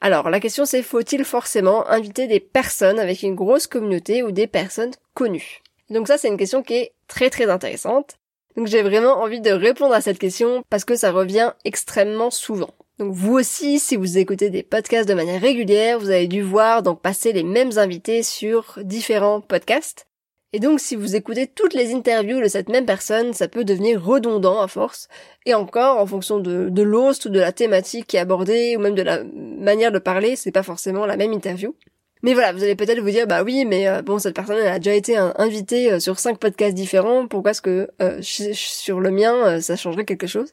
Alors, 0.00 0.30
la 0.30 0.40
question 0.40 0.64
c'est 0.64 0.82
faut-il 0.82 1.24
forcément 1.24 1.86
inviter 1.88 2.26
des 2.26 2.40
personnes 2.40 2.98
avec 2.98 3.22
une 3.22 3.34
grosse 3.34 3.66
communauté 3.66 4.22
ou 4.22 4.32
des 4.32 4.46
personnes 4.46 4.92
connues? 5.14 5.62
Donc 5.90 6.06
ça 6.06 6.16
c'est 6.16 6.28
une 6.28 6.38
question 6.38 6.62
qui 6.62 6.74
est 6.74 6.92
très 7.06 7.28
très 7.28 7.50
intéressante. 7.50 8.16
Donc 8.56 8.66
j'ai 8.66 8.82
vraiment 8.82 9.20
envie 9.20 9.40
de 9.40 9.50
répondre 9.50 9.94
à 9.94 10.00
cette 10.00 10.18
question 10.18 10.64
parce 10.70 10.84
que 10.84 10.96
ça 10.96 11.12
revient 11.12 11.52
extrêmement 11.64 12.30
souvent. 12.30 12.70
Donc 12.98 13.14
vous 13.14 13.34
aussi, 13.34 13.78
si 13.78 13.96
vous 13.96 14.18
écoutez 14.18 14.50
des 14.50 14.62
podcasts 14.62 15.08
de 15.08 15.14
manière 15.14 15.40
régulière, 15.40 15.98
vous 15.98 16.10
avez 16.10 16.28
dû 16.28 16.42
voir 16.42 16.82
donc 16.82 17.00
passer 17.00 17.32
les 17.32 17.42
mêmes 17.42 17.78
invités 17.78 18.22
sur 18.22 18.78
différents 18.82 19.40
podcasts. 19.40 20.06
Et 20.52 20.58
donc 20.58 20.80
si 20.80 20.96
vous 20.96 21.14
écoutez 21.14 21.46
toutes 21.46 21.74
les 21.74 21.94
interviews 21.94 22.40
de 22.40 22.48
cette 22.48 22.68
même 22.68 22.86
personne, 22.86 23.32
ça 23.34 23.46
peut 23.46 23.64
devenir 23.64 24.02
redondant 24.04 24.60
à 24.60 24.66
force. 24.66 25.08
Et 25.46 25.54
encore, 25.54 25.98
en 25.98 26.06
fonction 26.06 26.40
de, 26.40 26.68
de 26.68 26.82
ou 26.82 27.28
de 27.28 27.38
la 27.38 27.52
thématique 27.52 28.08
qui 28.08 28.16
est 28.16 28.20
abordée, 28.20 28.76
ou 28.76 28.80
même 28.80 28.96
de 28.96 29.02
la 29.02 29.22
manière 29.24 29.92
de 29.92 30.00
parler, 30.00 30.34
c'est 30.34 30.50
pas 30.50 30.64
forcément 30.64 31.06
la 31.06 31.16
même 31.16 31.32
interview. 31.32 31.74
Mais 32.22 32.34
voilà, 32.34 32.52
vous 32.52 32.62
allez 32.62 32.74
peut-être 32.74 33.00
vous 33.00 33.10
dire, 33.10 33.26
bah 33.26 33.42
oui, 33.42 33.64
mais 33.64 33.88
euh, 33.88 34.02
bon, 34.02 34.18
cette 34.18 34.34
personne 34.34 34.58
elle 34.58 34.66
a 34.66 34.78
déjà 34.78 34.94
été 34.94 35.16
invitée 35.16 35.92
euh, 35.92 36.00
sur 36.00 36.18
cinq 36.18 36.38
podcasts 36.38 36.74
différents, 36.74 37.26
pourquoi 37.26 37.52
est-ce 37.52 37.62
que 37.62 37.88
euh, 38.02 38.20
sur 38.20 39.00
le 39.00 39.10
mien, 39.10 39.60
ça 39.60 39.76
changerait 39.76 40.04
quelque 40.04 40.26
chose? 40.26 40.52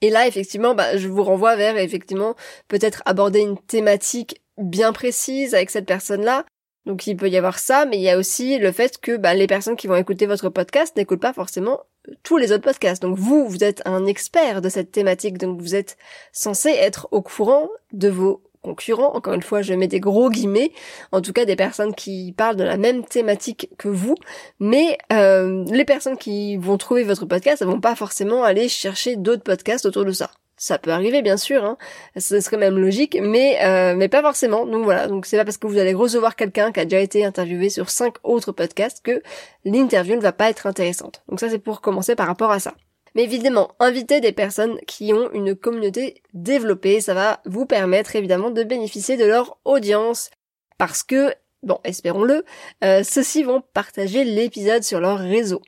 Et 0.00 0.10
là, 0.10 0.26
effectivement, 0.26 0.74
bah, 0.74 0.96
je 0.96 1.08
vous 1.08 1.22
renvoie 1.22 1.56
vers, 1.56 1.76
effectivement, 1.76 2.34
peut-être 2.68 3.02
aborder 3.06 3.40
une 3.40 3.58
thématique 3.58 4.40
bien 4.58 4.92
précise 4.92 5.54
avec 5.54 5.70
cette 5.70 5.86
personne-là, 5.86 6.44
donc 6.86 7.06
il 7.06 7.16
peut 7.16 7.28
y 7.28 7.36
avoir 7.36 7.58
ça, 7.58 7.86
mais 7.86 7.96
il 7.96 8.02
y 8.02 8.10
a 8.10 8.18
aussi 8.18 8.58
le 8.58 8.72
fait 8.72 8.98
que 8.98 9.16
bah, 9.16 9.34
les 9.34 9.46
personnes 9.46 9.76
qui 9.76 9.86
vont 9.86 9.96
écouter 9.96 10.26
votre 10.26 10.50
podcast 10.50 10.96
n'écoutent 10.96 11.20
pas 11.20 11.32
forcément 11.32 11.80
tous 12.22 12.36
les 12.36 12.52
autres 12.52 12.64
podcasts. 12.64 13.02
Donc 13.02 13.16
vous, 13.18 13.48
vous 13.48 13.64
êtes 13.64 13.82
un 13.86 14.04
expert 14.06 14.60
de 14.60 14.68
cette 14.68 14.92
thématique, 14.92 15.38
donc 15.38 15.60
vous 15.60 15.74
êtes 15.74 15.96
censé 16.32 16.68
être 16.70 17.08
au 17.10 17.22
courant 17.22 17.68
de 17.92 18.08
vos 18.08 18.42
concurrents. 18.62 19.14
Encore 19.14 19.34
une 19.34 19.42
fois, 19.42 19.62
je 19.62 19.72
mets 19.72 19.88
des 19.88 20.00
gros 20.00 20.28
guillemets, 20.28 20.72
en 21.12 21.22
tout 21.22 21.32
cas 21.32 21.46
des 21.46 21.56
personnes 21.56 21.94
qui 21.94 22.32
parlent 22.36 22.56
de 22.56 22.64
la 22.64 22.76
même 22.76 23.04
thématique 23.04 23.70
que 23.78 23.88
vous, 23.88 24.16
mais 24.60 24.98
euh, 25.12 25.64
les 25.70 25.84
personnes 25.84 26.18
qui 26.18 26.56
vont 26.56 26.76
trouver 26.76 27.02
votre 27.04 27.26
podcast, 27.26 27.62
elles 27.62 27.68
vont 27.68 27.80
pas 27.80 27.94
forcément 27.94 28.44
aller 28.44 28.68
chercher 28.68 29.16
d'autres 29.16 29.42
podcasts 29.42 29.86
autour 29.86 30.04
de 30.04 30.12
ça. 30.12 30.30
Ça 30.56 30.78
peut 30.78 30.90
arriver 30.90 31.20
bien 31.20 31.36
sûr, 31.36 31.64
hein. 31.64 31.76
ce 32.16 32.40
serait 32.40 32.56
même 32.56 32.78
logique, 32.78 33.18
mais 33.20 33.58
euh, 33.64 33.94
mais 33.96 34.08
pas 34.08 34.22
forcément. 34.22 34.66
Donc 34.66 34.84
voilà, 34.84 35.08
donc 35.08 35.26
c'est 35.26 35.36
pas 35.36 35.44
parce 35.44 35.58
que 35.58 35.66
vous 35.66 35.78
allez 35.78 35.94
recevoir 35.94 36.36
quelqu'un 36.36 36.70
qui 36.70 36.80
a 36.80 36.84
déjà 36.84 37.00
été 37.00 37.24
interviewé 37.24 37.70
sur 37.70 37.90
cinq 37.90 38.14
autres 38.22 38.52
podcasts 38.52 39.02
que 39.02 39.20
l'interview 39.64 40.14
ne 40.14 40.20
va 40.20 40.32
pas 40.32 40.50
être 40.50 40.66
intéressante. 40.66 41.24
Donc 41.28 41.40
ça 41.40 41.48
c'est 41.50 41.58
pour 41.58 41.80
commencer 41.80 42.14
par 42.14 42.28
rapport 42.28 42.52
à 42.52 42.60
ça. 42.60 42.74
Mais 43.14 43.24
évidemment, 43.24 43.72
inviter 43.78 44.20
des 44.20 44.32
personnes 44.32 44.78
qui 44.86 45.12
ont 45.12 45.30
une 45.32 45.54
communauté 45.54 46.22
développée, 46.32 47.00
ça 47.00 47.14
va 47.14 47.40
vous 47.46 47.64
permettre 47.64 48.16
évidemment 48.16 48.50
de 48.50 48.64
bénéficier 48.64 49.16
de 49.16 49.24
leur 49.24 49.58
audience 49.64 50.30
parce 50.78 51.04
que, 51.04 51.32
bon, 51.62 51.78
espérons-le, 51.84 52.44
euh, 52.82 53.04
ceux-ci 53.04 53.44
vont 53.44 53.62
partager 53.72 54.24
l'épisode 54.24 54.82
sur 54.82 55.00
leur 55.00 55.18
réseau. 55.18 55.62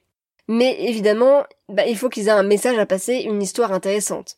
Mais 0.49 0.77
évidemment, 0.89 1.45
bah, 1.69 1.87
il 1.87 1.97
faut 1.97 2.09
qu'ils 2.09 2.29
aient 2.29 2.33
un 2.33 2.43
message 2.43 2.79
à 2.79 2.87
passer, 2.87 3.15
une 3.15 3.43
histoire 3.43 3.73
intéressante. 3.73 4.37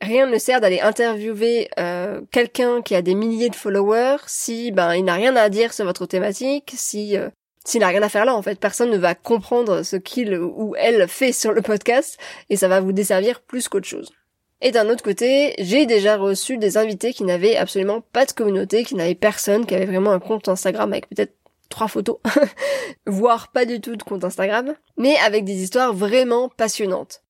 Rien 0.00 0.26
ne 0.26 0.38
sert 0.38 0.60
d'aller 0.60 0.80
interviewer 0.80 1.68
euh, 1.78 2.20
quelqu'un 2.30 2.82
qui 2.82 2.94
a 2.94 3.02
des 3.02 3.14
milliers 3.14 3.50
de 3.50 3.56
followers 3.56 4.18
si 4.26 4.70
ben 4.70 4.94
il 4.94 5.04
n'a 5.04 5.14
rien 5.14 5.34
à 5.34 5.48
dire 5.48 5.72
sur 5.72 5.84
votre 5.84 6.06
thématique, 6.06 6.72
si 6.76 7.16
euh, 7.16 7.28
s'il 7.64 7.80
n'a 7.80 7.88
rien 7.88 8.02
à 8.02 8.08
faire 8.08 8.24
là 8.24 8.34
en 8.34 8.42
fait, 8.42 8.60
personne 8.60 8.90
ne 8.90 8.96
va 8.96 9.14
comprendre 9.14 9.82
ce 9.82 9.96
qu'il 9.96 10.38
ou 10.38 10.74
elle 10.78 11.08
fait 11.08 11.32
sur 11.32 11.52
le 11.52 11.62
podcast 11.62 12.16
et 12.48 12.56
ça 12.56 12.68
va 12.68 12.80
vous 12.80 12.92
desservir 12.92 13.40
plus 13.40 13.68
qu'autre 13.68 13.88
chose. 13.88 14.12
Et 14.60 14.72
d'un 14.72 14.88
autre 14.88 15.04
côté, 15.04 15.54
j'ai 15.58 15.86
déjà 15.86 16.16
reçu 16.16 16.58
des 16.58 16.76
invités 16.76 17.12
qui 17.12 17.24
n'avaient 17.24 17.56
absolument 17.56 18.00
pas 18.00 18.24
de 18.24 18.32
communauté, 18.32 18.84
qui 18.84 18.96
n'avaient 18.96 19.14
personne, 19.14 19.66
qui 19.66 19.74
avaient 19.74 19.86
vraiment 19.86 20.10
un 20.10 20.18
compte 20.18 20.48
Instagram 20.48 20.92
avec 20.92 21.08
peut-être 21.08 21.34
trois 21.68 21.88
photos, 21.88 22.18
voire 23.06 23.52
pas 23.52 23.66
du 23.66 23.80
tout 23.80 23.96
de 23.96 24.02
compte 24.02 24.24
Instagram, 24.24 24.74
mais 24.96 25.16
avec 25.18 25.44
des 25.44 25.62
histoires 25.62 25.92
vraiment 25.92 26.48
passionnantes. 26.48 27.22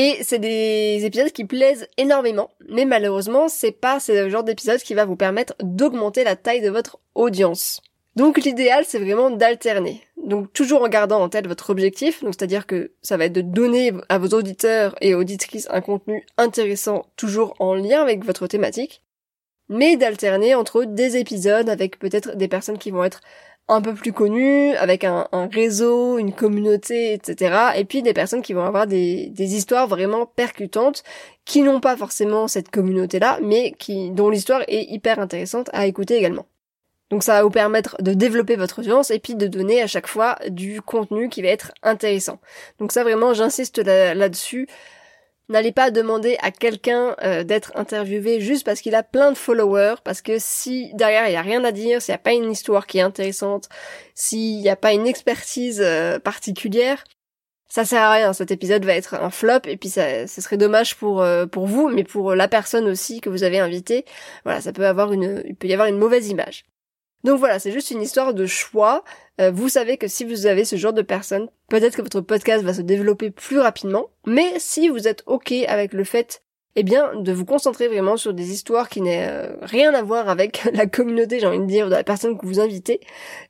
Et 0.00 0.16
c'est 0.22 0.38
des 0.38 1.04
épisodes 1.04 1.32
qui 1.32 1.44
plaisent 1.44 1.88
énormément, 1.96 2.50
mais 2.68 2.84
malheureusement, 2.84 3.48
c'est 3.48 3.72
pas 3.72 3.98
ce 3.98 4.28
genre 4.28 4.44
d'épisode 4.44 4.80
qui 4.80 4.94
va 4.94 5.04
vous 5.04 5.16
permettre 5.16 5.56
d'augmenter 5.60 6.22
la 6.22 6.36
taille 6.36 6.60
de 6.60 6.70
votre 6.70 7.00
audience. 7.16 7.80
Donc 8.14 8.38
l'idéal, 8.38 8.84
c'est 8.86 9.00
vraiment 9.00 9.32
d'alterner. 9.32 10.00
Donc 10.24 10.52
toujours 10.52 10.84
en 10.84 10.88
gardant 10.88 11.20
en 11.20 11.28
tête 11.28 11.48
votre 11.48 11.70
objectif, 11.70 12.22
donc 12.22 12.34
c'est-à-dire 12.38 12.68
que 12.68 12.92
ça 13.02 13.16
va 13.16 13.24
être 13.24 13.32
de 13.32 13.40
donner 13.40 13.92
à 14.08 14.18
vos 14.18 14.28
auditeurs 14.28 14.94
et 15.00 15.16
auditrices 15.16 15.66
un 15.68 15.80
contenu 15.80 16.24
intéressant 16.36 17.06
toujours 17.16 17.56
en 17.58 17.74
lien 17.74 18.00
avec 18.00 18.24
votre 18.24 18.46
thématique, 18.46 19.02
mais 19.68 19.96
d'alterner 19.96 20.54
entre 20.54 20.84
des 20.84 21.16
épisodes 21.16 21.68
avec 21.68 21.98
peut-être 21.98 22.36
des 22.36 22.46
personnes 22.46 22.78
qui 22.78 22.92
vont 22.92 23.02
être 23.02 23.20
un 23.68 23.82
peu 23.82 23.94
plus 23.94 24.12
connues, 24.12 24.74
avec 24.76 25.04
un, 25.04 25.26
réseau, 25.52 26.18
une 26.18 26.32
communauté, 26.32 27.12
etc. 27.12 27.72
Et 27.76 27.84
puis 27.84 28.02
des 28.02 28.14
personnes 28.14 28.42
qui 28.42 28.54
vont 28.54 28.64
avoir 28.64 28.86
des, 28.86 29.28
des 29.28 29.54
histoires 29.54 29.86
vraiment 29.86 30.26
percutantes, 30.26 31.02
qui 31.44 31.62
n'ont 31.62 31.80
pas 31.80 31.96
forcément 31.96 32.48
cette 32.48 32.70
communauté-là, 32.70 33.38
mais 33.42 33.72
qui 33.78 34.10
dont 34.10 34.30
l'histoire 34.30 34.62
est 34.68 34.84
hyper 34.84 35.18
intéressante 35.18 35.68
à 35.72 35.86
écouter 35.86 36.16
également. 36.16 36.46
Donc 37.10 37.22
ça 37.22 37.34
va 37.34 37.42
vous 37.42 37.50
permettre 37.50 37.96
de 38.02 38.12
développer 38.12 38.56
votre 38.56 38.80
audience 38.80 39.10
et 39.10 39.18
puis 39.18 39.34
de 39.34 39.46
donner 39.46 39.80
à 39.80 39.86
chaque 39.86 40.06
fois 40.06 40.36
du 40.48 40.82
contenu 40.82 41.28
qui 41.28 41.40
va 41.42 41.48
être 41.48 41.72
intéressant. 41.82 42.38
Donc 42.78 42.92
ça 42.92 43.02
vraiment 43.02 43.32
j'insiste 43.32 43.78
là-dessus. 43.78 44.68
N'allez 45.50 45.72
pas 45.72 45.90
demander 45.90 46.36
à 46.42 46.50
quelqu'un 46.50 47.16
euh, 47.22 47.42
d'être 47.42 47.72
interviewé 47.74 48.38
juste 48.38 48.66
parce 48.66 48.82
qu'il 48.82 48.94
a 48.94 49.02
plein 49.02 49.32
de 49.32 49.36
followers, 49.36 49.94
parce 50.04 50.20
que 50.20 50.38
si 50.38 50.92
derrière 50.92 51.26
il 51.26 51.30
n'y 51.30 51.36
a 51.36 51.42
rien 51.42 51.64
à 51.64 51.72
dire, 51.72 52.02
s'il 52.02 52.12
n'y 52.12 52.16
a 52.16 52.22
pas 52.22 52.34
une 52.34 52.50
histoire 52.50 52.86
qui 52.86 52.98
est 52.98 53.02
intéressante, 53.02 53.70
s'il 54.14 54.60
n'y 54.60 54.68
a 54.68 54.76
pas 54.76 54.92
une 54.92 55.06
expertise 55.06 55.80
euh, 55.82 56.18
particulière, 56.18 57.02
ça 57.66 57.86
sert 57.86 58.02
à 58.02 58.12
rien. 58.12 58.32
Cet 58.34 58.50
épisode 58.50 58.84
va 58.84 58.94
être 58.94 59.14
un 59.14 59.30
flop 59.30 59.60
et 59.64 59.78
puis 59.78 59.88
ça, 59.88 60.26
ce 60.26 60.40
serait 60.42 60.58
dommage 60.58 60.96
pour 60.96 61.22
euh, 61.22 61.46
pour 61.46 61.66
vous, 61.66 61.88
mais 61.88 62.04
pour 62.04 62.34
la 62.34 62.48
personne 62.48 62.86
aussi 62.86 63.22
que 63.22 63.30
vous 63.30 63.42
avez 63.42 63.58
invitée. 63.58 64.04
Voilà, 64.44 64.60
ça 64.60 64.72
peut 64.72 64.86
avoir 64.86 65.12
une, 65.14 65.42
il 65.46 65.56
peut 65.56 65.68
y 65.68 65.72
avoir 65.72 65.88
une 65.88 65.98
mauvaise 65.98 66.28
image. 66.28 66.64
Donc 67.24 67.38
voilà, 67.38 67.58
c'est 67.58 67.72
juste 67.72 67.90
une 67.90 68.02
histoire 68.02 68.34
de 68.34 68.46
choix. 68.46 69.04
Euh, 69.40 69.50
vous 69.50 69.68
savez 69.68 69.96
que 69.96 70.08
si 70.08 70.24
vous 70.24 70.46
avez 70.46 70.64
ce 70.64 70.76
genre 70.76 70.92
de 70.92 71.02
personnes, 71.02 71.48
peut-être 71.68 71.96
que 71.96 72.02
votre 72.02 72.20
podcast 72.20 72.64
va 72.64 72.74
se 72.74 72.82
développer 72.82 73.30
plus 73.30 73.58
rapidement. 73.58 74.10
Mais 74.26 74.54
si 74.58 74.88
vous 74.88 75.08
êtes 75.08 75.22
ok 75.26 75.52
avec 75.66 75.92
le 75.92 76.04
fait, 76.04 76.42
eh 76.76 76.84
bien, 76.84 77.14
de 77.16 77.32
vous 77.32 77.44
concentrer 77.44 77.88
vraiment 77.88 78.16
sur 78.16 78.32
des 78.32 78.52
histoires 78.52 78.88
qui 78.88 79.00
n'aient 79.00 79.28
euh, 79.28 79.56
rien 79.62 79.94
à 79.94 80.02
voir 80.02 80.28
avec 80.28 80.62
la 80.72 80.86
communauté, 80.86 81.40
j'ai 81.40 81.46
envie 81.46 81.58
de 81.58 81.66
dire, 81.66 81.86
de 81.86 81.94
la 81.94 82.04
personne 82.04 82.38
que 82.38 82.46
vous 82.46 82.60
invitez, 82.60 83.00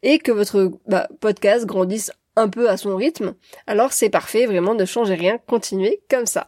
et 0.03 0.19
que 0.19 0.33
votre 0.33 0.73
bah, 0.87 1.09
podcast 1.21 1.67
grandisse 1.67 2.11
un 2.37 2.49
peu 2.49 2.71
à 2.71 2.77
son 2.77 2.97
rythme, 2.97 3.35
alors 3.67 3.93
c'est 3.93 4.09
parfait, 4.09 4.47
vraiment, 4.47 4.75
ne 4.75 4.85
changez 4.85 5.15
rien, 5.15 5.39
continuez 5.47 6.01
comme 6.09 6.25
ça. 6.25 6.47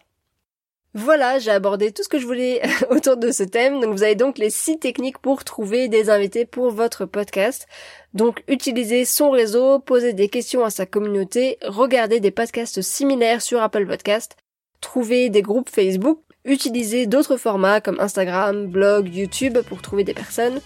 Voilà, 0.92 1.38
j'ai 1.38 1.52
abordé 1.52 1.92
tout 1.92 2.02
ce 2.02 2.08
que 2.08 2.18
je 2.18 2.26
voulais 2.26 2.60
autour 2.90 3.16
de 3.16 3.30
ce 3.30 3.44
thème. 3.44 3.80
Donc 3.80 3.92
vous 3.92 4.02
avez 4.02 4.16
donc 4.16 4.38
les 4.38 4.50
six 4.50 4.78
techniques 4.78 5.18
pour 5.18 5.44
trouver 5.44 5.88
des 5.88 6.10
invités 6.10 6.44
pour 6.44 6.70
votre 6.70 7.04
podcast. 7.04 7.68
Donc 8.12 8.42
utilisez 8.48 9.04
son 9.04 9.30
réseau, 9.30 9.78
posez 9.78 10.12
des 10.12 10.28
questions 10.28 10.64
à 10.64 10.70
sa 10.70 10.86
communauté, 10.86 11.58
regardez 11.62 12.18
des 12.18 12.32
podcasts 12.32 12.82
similaires 12.82 13.40
sur 13.40 13.62
Apple 13.62 13.86
Podcast, 13.86 14.36
trouvez 14.80 15.30
des 15.30 15.42
groupes 15.42 15.70
Facebook, 15.70 16.18
utilisez 16.44 17.06
d'autres 17.06 17.36
formats 17.36 17.80
comme 17.80 18.00
Instagram, 18.00 18.66
blog, 18.66 19.14
YouTube 19.14 19.58
pour 19.68 19.82
trouver 19.82 20.02
des 20.02 20.14
personnes 20.14 20.60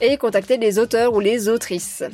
et 0.00 0.16
contactez 0.18 0.56
les 0.56 0.78
auteurs 0.78 1.14
ou 1.14 1.20
les 1.20 1.48
autrices. 1.48 2.04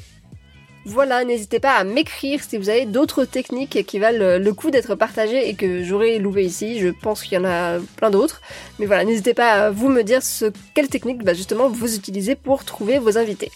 Voilà, 0.86 1.24
n'hésitez 1.24 1.60
pas 1.60 1.74
à 1.74 1.84
m'écrire 1.84 2.42
si 2.42 2.56
vous 2.56 2.70
avez 2.70 2.86
d'autres 2.86 3.24
techniques 3.24 3.84
qui 3.86 3.98
valent 3.98 4.38
le 4.38 4.52
coup 4.52 4.70
d'être 4.70 4.94
partagées 4.94 5.48
et 5.48 5.54
que 5.54 5.82
j'aurais 5.82 6.18
loué 6.18 6.44
ici. 6.44 6.78
Je 6.78 6.88
pense 6.88 7.22
qu'il 7.22 7.34
y 7.34 7.40
en 7.40 7.44
a 7.44 7.78
plein 7.96 8.10
d'autres. 8.10 8.40
Mais 8.78 8.86
voilà, 8.86 9.04
n'hésitez 9.04 9.34
pas 9.34 9.66
à 9.66 9.70
vous 9.70 9.88
me 9.88 10.02
dire 10.02 10.22
ce, 10.22 10.46
quelle 10.74 10.88
technique 10.88 11.22
bah, 11.22 11.34
justement 11.34 11.68
vous 11.68 11.94
utilisez 11.94 12.34
pour 12.34 12.64
trouver 12.64 12.98
vos 12.98 13.18
invités. 13.18 13.50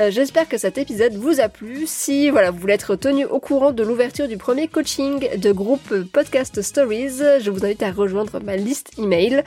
Euh, 0.00 0.10
j'espère 0.10 0.46
que 0.48 0.58
cet 0.58 0.76
épisode 0.78 1.14
vous 1.14 1.40
a 1.40 1.48
plu. 1.48 1.84
Si 1.86 2.30
voilà, 2.30 2.50
vous 2.50 2.58
voulez 2.58 2.74
être 2.74 2.96
tenu 2.96 3.24
au 3.24 3.38
courant 3.38 3.72
de 3.72 3.82
l'ouverture 3.82 4.28
du 4.28 4.36
premier 4.36 4.68
coaching 4.68 5.38
de 5.38 5.52
groupe 5.52 5.94
Podcast 6.12 6.60
Stories, 6.60 7.18
je 7.40 7.50
vous 7.50 7.64
invite 7.64 7.82
à 7.82 7.92
rejoindre 7.92 8.40
ma 8.40 8.56
liste 8.56 8.92
email. 8.98 9.42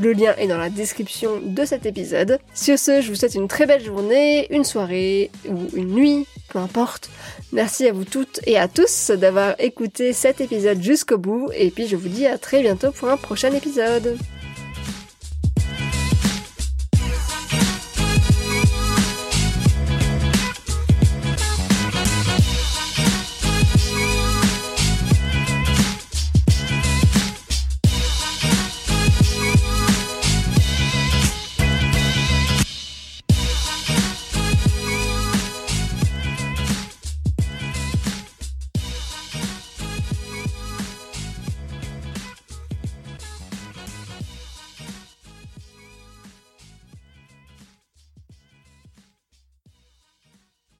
Le 0.00 0.12
lien 0.12 0.34
est 0.38 0.46
dans 0.46 0.56
la 0.56 0.70
description 0.70 1.40
de 1.42 1.64
cet 1.66 1.84
épisode. 1.84 2.38
Sur 2.54 2.78
ce, 2.78 3.02
je 3.02 3.08
vous 3.10 3.16
souhaite 3.16 3.34
une 3.34 3.48
très 3.48 3.66
belle 3.66 3.84
journée, 3.84 4.46
une 4.50 4.64
soirée 4.64 5.30
ou 5.46 5.68
une 5.74 5.94
nuit, 5.94 6.26
peu 6.48 6.58
importe. 6.58 7.10
Merci 7.52 7.86
à 7.86 7.92
vous 7.92 8.04
toutes 8.04 8.40
et 8.46 8.56
à 8.56 8.66
tous 8.66 9.10
d'avoir 9.10 9.54
écouté 9.58 10.14
cet 10.14 10.40
épisode 10.40 10.82
jusqu'au 10.82 11.18
bout 11.18 11.50
et 11.54 11.70
puis 11.70 11.86
je 11.86 11.96
vous 11.96 12.08
dis 12.08 12.26
à 12.26 12.38
très 12.38 12.62
bientôt 12.62 12.92
pour 12.92 13.10
un 13.10 13.18
prochain 13.18 13.52
épisode. 13.52 14.16